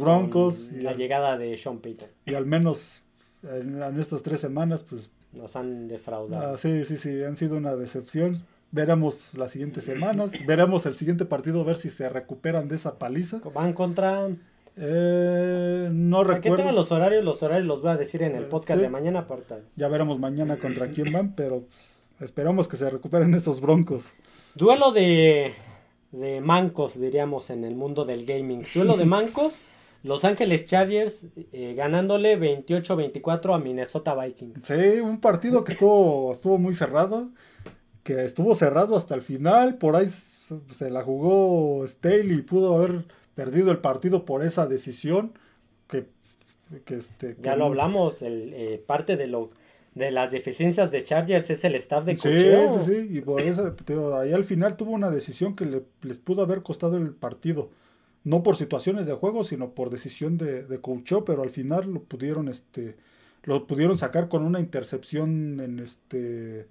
[0.00, 0.70] Broncos.
[0.72, 2.08] y la llegada de Sean Payton.
[2.26, 3.02] Y al menos
[3.42, 5.10] en, estas tres semanas, pues.
[5.32, 6.54] Nos han defraudado.
[6.54, 8.44] Ah, sí, sí, sí, han sido una decepción.
[8.70, 10.32] Veremos las siguientes semanas.
[10.46, 13.40] Veremos el siguiente partido, a ver si se recuperan de esa paliza.
[13.52, 14.28] Van contra.
[14.76, 16.56] Eh, no recuerdo.
[16.56, 19.26] Tengo los horarios, los horarios los voy a decir en el eh, podcast de mañana.
[19.76, 21.64] Ya veremos mañana contra quién van, pero
[22.20, 24.12] Esperamos que se recuperen estos broncos.
[24.54, 25.54] Duelo de,
[26.12, 28.64] de mancos, diríamos, en el mundo del gaming.
[28.74, 29.54] Duelo de mancos.
[30.04, 34.60] Los Ángeles Chargers eh, ganándole 28-24 a Minnesota Vikings.
[34.62, 37.30] Sí, un partido que estuvo, estuvo muy cerrado.
[38.02, 39.78] Que estuvo cerrado hasta el final.
[39.78, 45.32] Por ahí se la jugó Staley y pudo haber perdido el partido por esa decisión.
[45.88, 46.06] Que,
[46.94, 49.50] este, ya lo hablamos, el, eh, parte de lo
[49.94, 52.78] de las deficiencias de Chargers es el staff de cocheo.
[52.80, 53.74] Sí, sí, sí, y por eso,
[54.16, 57.70] ahí al final tuvo una decisión que les pudo haber costado el partido.
[58.24, 62.02] No por situaciones de juego, sino por decisión de, de cocheo, pero al final lo
[62.02, 62.96] pudieron, este,
[63.44, 66.66] lo pudieron sacar con una intercepción en este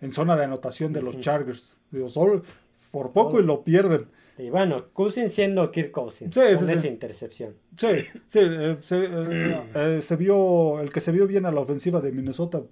[0.00, 1.76] en zona de anotación de los Chargers.
[1.90, 2.42] Digo, solo
[2.90, 4.06] por poco y lo pierden.
[4.38, 7.54] Y bueno, Cousins siendo Kirk Cousins sí, con esa intercepción.
[7.78, 7.88] Sí,
[8.26, 12.12] sí, eh, eh, eh, se, vio, el que se vio bien a la ofensiva de
[12.12, 12.62] Minnesota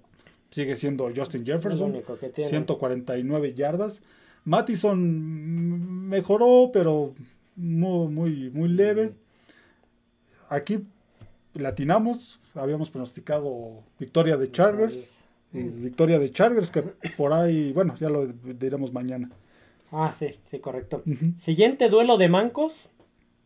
[0.51, 2.01] sigue siendo Justin Jefferson,
[2.33, 4.01] 149 yardas.
[4.45, 7.13] Mattison mejoró, pero
[7.55, 9.13] muy, muy, muy leve.
[10.49, 10.85] Aquí
[11.55, 15.09] latinamos, habíamos pronosticado victoria de Chargers,
[15.51, 16.83] y victoria de Chargers, que
[17.17, 19.29] por ahí, bueno, ya lo diremos mañana.
[19.97, 21.03] Ah, sí, sí, correcto.
[21.37, 22.89] Siguiente duelo de mancos.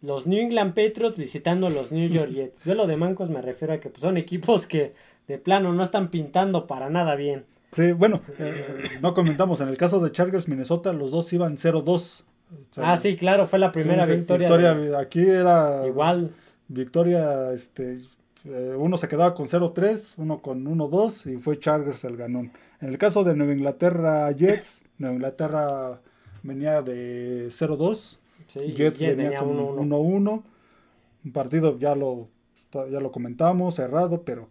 [0.02, 2.64] Los New England Patriots visitando a los New York Jets.
[2.64, 4.94] duelo de mancos me refiero a que pues, son equipos que
[5.28, 7.46] de plano no están pintando para nada bien.
[7.72, 8.66] Sí, bueno, eh,
[9.02, 9.62] no comentamos.
[9.62, 12.24] En el caso de Chargers, Minnesota, los dos iban 0-2.
[12.78, 14.50] ah, sí, claro, fue la primera victoria.
[14.98, 15.86] Aquí era.
[15.86, 16.34] Igual.
[16.68, 18.00] Victoria, este.
[18.46, 22.52] Eh, uno se quedaba con 0-3, uno con 1-2 y fue Chargers el ganón.
[22.80, 26.02] En el caso de Nueva Inglaterra Jets, Nueva Inglaterra
[26.44, 28.18] venía de 0-2.
[28.76, 30.44] Jets venía, con 1-1.
[31.26, 32.28] Un partido ya lo,
[32.72, 34.48] ya lo comentamos, cerrado, pero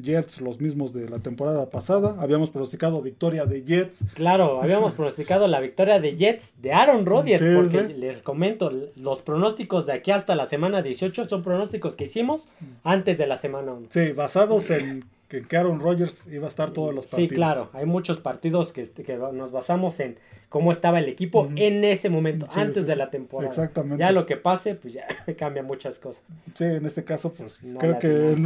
[0.00, 2.16] Jets los mismos de la temporada pasada.
[2.18, 4.04] Habíamos pronosticado victoria de Jets.
[4.14, 9.86] Claro, habíamos pronosticado la victoria de Jets de Aaron Rodgers, porque les comento, los pronósticos
[9.86, 12.48] de aquí hasta la semana 18 son pronósticos que hicimos
[12.84, 13.88] antes de la semana 1.
[13.90, 15.04] Sí, basados en
[15.40, 17.30] que Aaron Rodgers iba a estar todos los partidos.
[17.30, 20.18] Sí, claro, hay muchos partidos que, que nos basamos en
[20.50, 23.48] cómo estaba el equipo en ese momento, antes de la temporada.
[23.48, 23.98] Exactamente.
[23.98, 25.06] Ya lo que pase, pues ya
[25.38, 26.22] cambia muchas cosas.
[26.54, 28.36] Sí, en este caso, pues creo que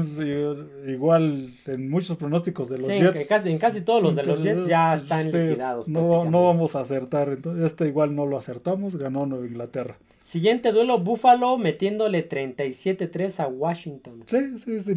[0.87, 3.21] igual en muchos pronósticos de los Jets.
[3.21, 5.89] En casi, en casi todos los de los Jets ya están liquidados.
[5.89, 9.97] No, no vamos a acertar, entonces este igual no lo acertamos, ganó Nueva Inglaterra.
[10.27, 14.25] Siguiente duelo, Buffalo metiéndole 37-3 a Washington.
[14.27, 14.95] Sí, sí, sí,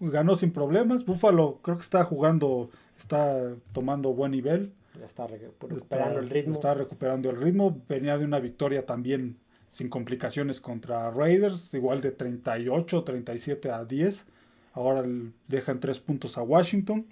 [0.00, 1.04] ganó sin problemas.
[1.04, 4.72] Buffalo creo que está jugando, está tomando buen nivel.
[4.98, 6.54] Ya está recuperando el ritmo.
[6.54, 7.82] Está recuperando el ritmo.
[7.86, 9.36] Venía de una victoria también
[9.70, 14.24] sin complicaciones contra Raiders, igual de 38, 37 a 10.
[14.72, 15.04] Ahora
[15.48, 17.04] dejan tres puntos a Washington.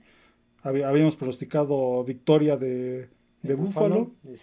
[0.62, 3.10] Habíamos pronosticado victoria de,
[3.42, 4.12] de, Buffalo.
[4.24, 4.36] Y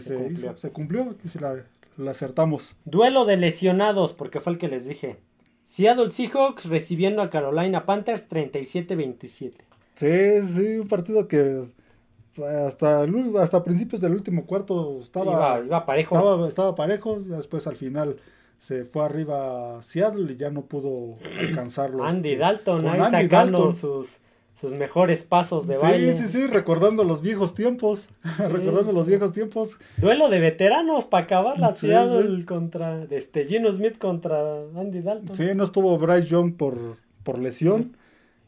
[0.00, 0.58] se, cumplió.
[0.58, 1.10] se cumplió.
[1.10, 1.64] Aquí se la,
[1.96, 2.76] la acertamos.
[2.84, 5.18] Duelo de lesionados, porque fue el que les dije.
[5.64, 9.52] Seattle Seahawks recibiendo a Carolina Panthers 37-27.
[9.94, 11.64] Sí, sí, un partido que
[12.66, 13.06] hasta,
[13.40, 16.16] hasta principios del último cuarto estaba, iba, parejo.
[16.16, 18.16] Estaba, estaba, parejo, después al final
[18.58, 22.04] se fue arriba a Seattle y ya no pudo alcanzarlo.
[22.04, 24.18] Andy este, Dalton ahí sacando sus,
[24.54, 26.12] sus mejores pasos de baile.
[26.12, 28.08] Sí, sí, sí, recordando los viejos tiempos.
[28.38, 29.78] recordando los viejos tiempos.
[29.96, 35.36] Duelo de veteranos para acabar la Seattle contra este Gino Smith contra Andy Dalton.
[35.36, 37.96] Sí, no estuvo Bryce Young por, por lesión.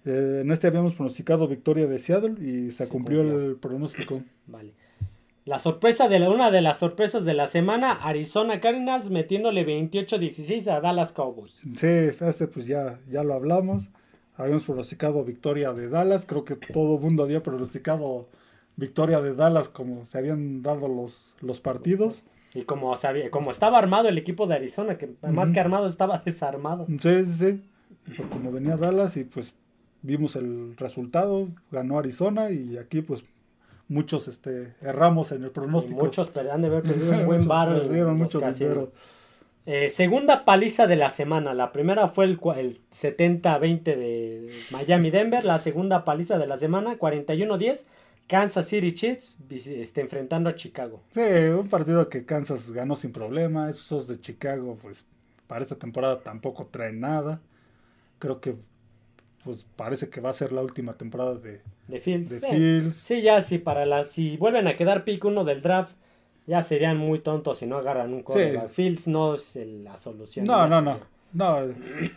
[0.05, 4.23] Eh, en este habíamos pronosticado victoria de Seattle y se, cumplió, el pronóstico.
[4.47, 4.75] Vale.
[5.45, 10.69] La sorpresa de la, una de las sorpresas de la semana, Arizona Cardinals metiéndole 28-16
[10.73, 11.61] a Dallas Cowboys.
[11.77, 13.91] Sí, este pues ya, ya lo hablamos.
[14.37, 16.27] Habíamos pronosticado victoria de Dallas.
[16.27, 18.29] Creo que todo el mundo había pronosticado
[18.77, 22.23] victoria de Dallas como se habían dado los, los partidos.
[22.55, 26.19] Y como, sabía, como estaba armado el equipo de Arizona, que más que armado estaba
[26.25, 26.87] desarmado.
[26.87, 27.63] Sí, sí,
[28.07, 28.23] sí.
[28.31, 29.55] como venía Dallas y pues
[30.03, 33.25] vimos el resultado, ganó Arizona y aquí pues
[33.89, 36.03] muchos este erramos en el pronóstico.
[36.03, 37.69] muchos han de haber perdido un buen bar.
[37.69, 38.93] Perdieron mucho dinero.
[39.67, 41.53] Eh, segunda paliza de la semana.
[41.53, 45.45] La primera fue el, el 70-20 de Miami-Denver.
[45.45, 47.85] La segunda paliza de la semana, 41-10.
[48.29, 51.03] Kansas City Chiefs este, enfrentando a Chicago.
[51.13, 53.71] Sí, un partido que Kansas ganó sin problema.
[53.71, 55.05] Esos de Chicago, pues
[55.47, 57.41] para esta temporada tampoco traen nada.
[58.19, 58.57] Creo que
[59.45, 62.97] pues parece que va a ser la última temporada de, de Fields.
[62.97, 65.93] Sí, ya sí, para la, si vuelven a quedar pick uno del draft,
[66.47, 68.71] ya serían muy tontos si no agarran un quarterback.
[68.71, 70.47] Fields no es la solución.
[70.47, 70.99] No, no, no.
[71.33, 71.59] No,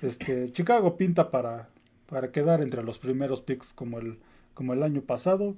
[0.02, 1.70] este, Chicago pinta para,
[2.08, 4.20] para quedar entre los primeros picks como el,
[4.54, 5.56] como el año pasado.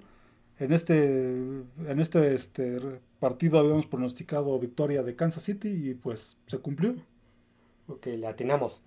[0.57, 2.79] En este, en este, este
[3.19, 6.95] partido habíamos pronosticado victoria de Kansas City y pues se cumplió.
[7.87, 8.81] Ok, le atinamos.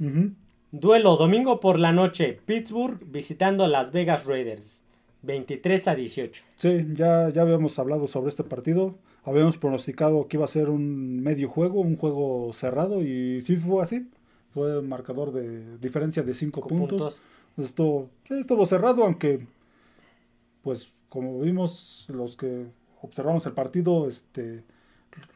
[0.73, 2.41] Duelo domingo por la noche.
[2.47, 4.83] Pittsburgh visitando Las Vegas Raiders.
[5.23, 6.45] 23 a 18.
[6.57, 8.97] Sí, ya, ya habíamos hablado sobre este partido.
[9.25, 13.83] Habíamos pronosticado que iba a ser un medio juego, un juego cerrado y sí fue
[13.83, 14.09] así.
[14.53, 17.21] Fue marcador de diferencia de 5 puntos.
[17.57, 19.47] Esto, estuvo cerrado, aunque
[20.63, 22.67] pues como vimos los que
[23.03, 24.65] observamos el partido, este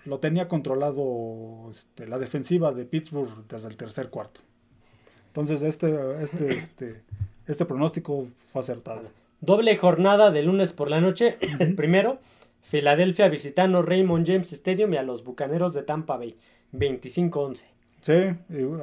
[0.05, 4.41] lo tenía controlado este, la defensiva de Pittsburgh desde el tercer cuarto.
[5.29, 7.03] Entonces este, este, este,
[7.47, 9.11] este pronóstico fue acertado.
[9.41, 11.39] Doble jornada de lunes por la noche.
[11.61, 12.19] El primero,
[12.69, 16.37] Filadelfia visitando Raymond James Stadium y a los Bucaneros de Tampa Bay.
[16.75, 17.65] 25-11.
[18.03, 18.13] Sí,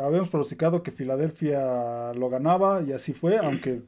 [0.01, 3.81] habíamos pronosticado que Filadelfia lo ganaba y así fue, aunque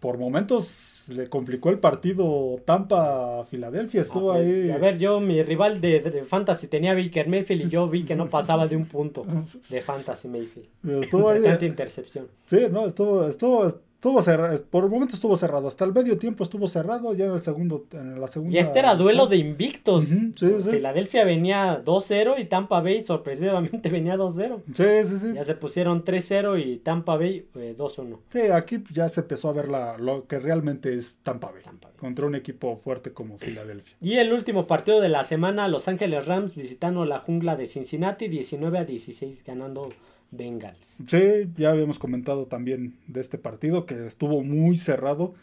[0.00, 4.70] por momentos le complicó el partido Tampa a Filadelfia, estuvo ah, pues, ahí.
[4.70, 8.26] A ver, yo mi rival de, Fantasy tenía Baker Mayfield y yo vi que no
[8.26, 9.24] pasaba de un punto
[9.70, 10.66] de Fantasy Mayfield.
[11.04, 11.42] Estuvo ahí.
[11.42, 12.26] Tanta intercepción.
[12.46, 16.44] Sí, no, estuvo, estuvo, estuvo cerrado, por el momento estuvo cerrado, hasta el medio tiempo
[16.44, 18.54] estuvo cerrado, ya en el segundo, en la segunda.
[18.54, 20.08] Y este era duelo de invictos.
[20.36, 24.62] Filadelfia venía 2-0 y Tampa Bay sorpresivamente venía 2-0.
[24.74, 25.32] Sí, sí, sí.
[25.34, 28.12] Ya se pusieron 3-0 y Tampa Bay 2-1.
[28.12, 31.62] Eh, sí, aquí ya se empezó a ver la, lo que realmente es Tampa Bay,
[31.62, 33.96] Tampa Bay, contra un equipo fuerte como Filadelfia.
[34.02, 38.28] Y el último partido de la semana, Los Ángeles Rams visitando la jungla de Cincinnati,
[38.28, 39.88] 19 a 16 ganando
[40.36, 40.96] Bengals.
[41.06, 45.34] Sí, ya habíamos comentado también de este partido que estuvo muy cerrado,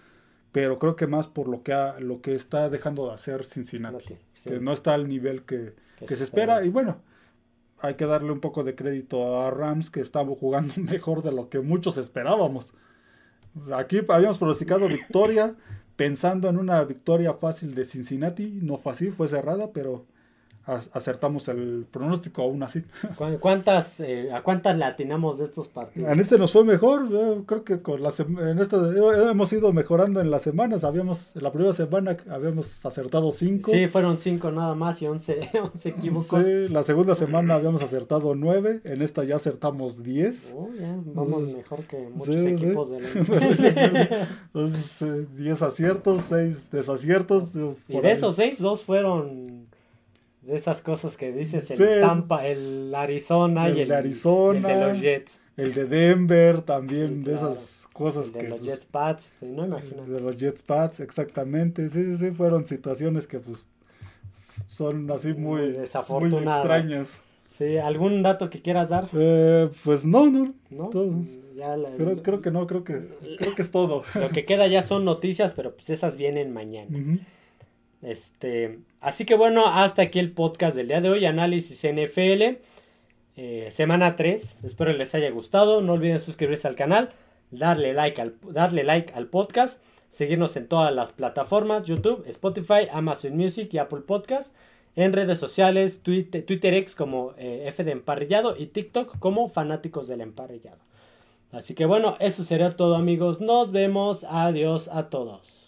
[0.51, 4.17] pero creo que más por lo que, ha, lo que está dejando de hacer Cincinnati,
[4.43, 5.73] que no está al nivel que,
[6.07, 6.63] se, espera.
[6.65, 6.97] Y bueno,
[7.79, 11.49] hay que darle un poco de crédito a Rams que estaba jugando mejor de lo
[11.49, 12.73] que muchos esperábamos.
[13.73, 15.55] Aquí habíamos pronosticado victoria
[15.95, 20.05] pensando en una victoria fácil de Cincinnati, no fue así, fue cerrada, pero
[20.93, 22.83] acertamos el pronóstico aún así.
[23.39, 26.11] ¿Cuántas, eh, ¿A cuántas latinamos de estos partidos?
[26.11, 27.07] En este nos fue mejor,
[27.45, 28.75] creo que con la en este
[29.29, 33.71] hemos ido mejorando en las semanas, habíamos, en la primera semana habíamos acertado cinco.
[33.71, 36.43] Sí, fueron cinco nada más y once, once equívocos.
[36.43, 40.53] Sí, la segunda semana habíamos acertado nueve, en esta ya acertamos diez.
[40.55, 40.69] Oh,
[41.05, 47.49] vamos mejor que muchos equipos de la Entonces, diez aciertos, seis desaciertos.
[47.87, 49.70] Y de esos seis, dos fueron
[50.41, 54.85] de esas cosas que dices, el Tampa, el Arizona y el de Arizona, el de
[54.87, 55.41] los Jets.
[55.57, 58.49] El de Denver también, de esas cosas de que...
[58.49, 60.05] los pues, Jets Pats, no imagino.
[60.05, 61.89] De los Jets Pats, exactamente.
[61.89, 63.65] Sí, sí, fueron situaciones que pues
[64.65, 65.77] son así muy,
[66.07, 67.21] muy, extrañas.
[67.49, 69.09] Sí, ¿algún dato que quieras dar?
[69.13, 70.53] Eh, pues no, no.
[70.69, 70.89] ¿No?
[71.53, 73.01] Ya creo, creo, que no, creo que,
[73.37, 74.03] creo que es todo.
[74.15, 77.19] Lo que queda ya son noticias, pero pues esas vienen mañana.
[78.01, 82.59] Este, así que bueno, hasta aquí el podcast del día de hoy, análisis NFL,
[83.35, 84.57] eh, semana 3.
[84.63, 85.81] Espero les haya gustado.
[85.81, 87.09] No olviden suscribirse al canal,
[87.51, 93.37] darle like al, darle like al podcast, seguirnos en todas las plataformas, YouTube, Spotify, Amazon
[93.37, 94.53] Music y Apple Podcast.
[94.95, 100.19] En redes sociales, Twitter, TwitterX como eh, F de Emparrillado y TikTok como Fanáticos del
[100.19, 100.79] Emparrillado.
[101.53, 103.39] Así que bueno, eso sería todo amigos.
[103.39, 104.25] Nos vemos.
[104.25, 105.60] Adiós a todos.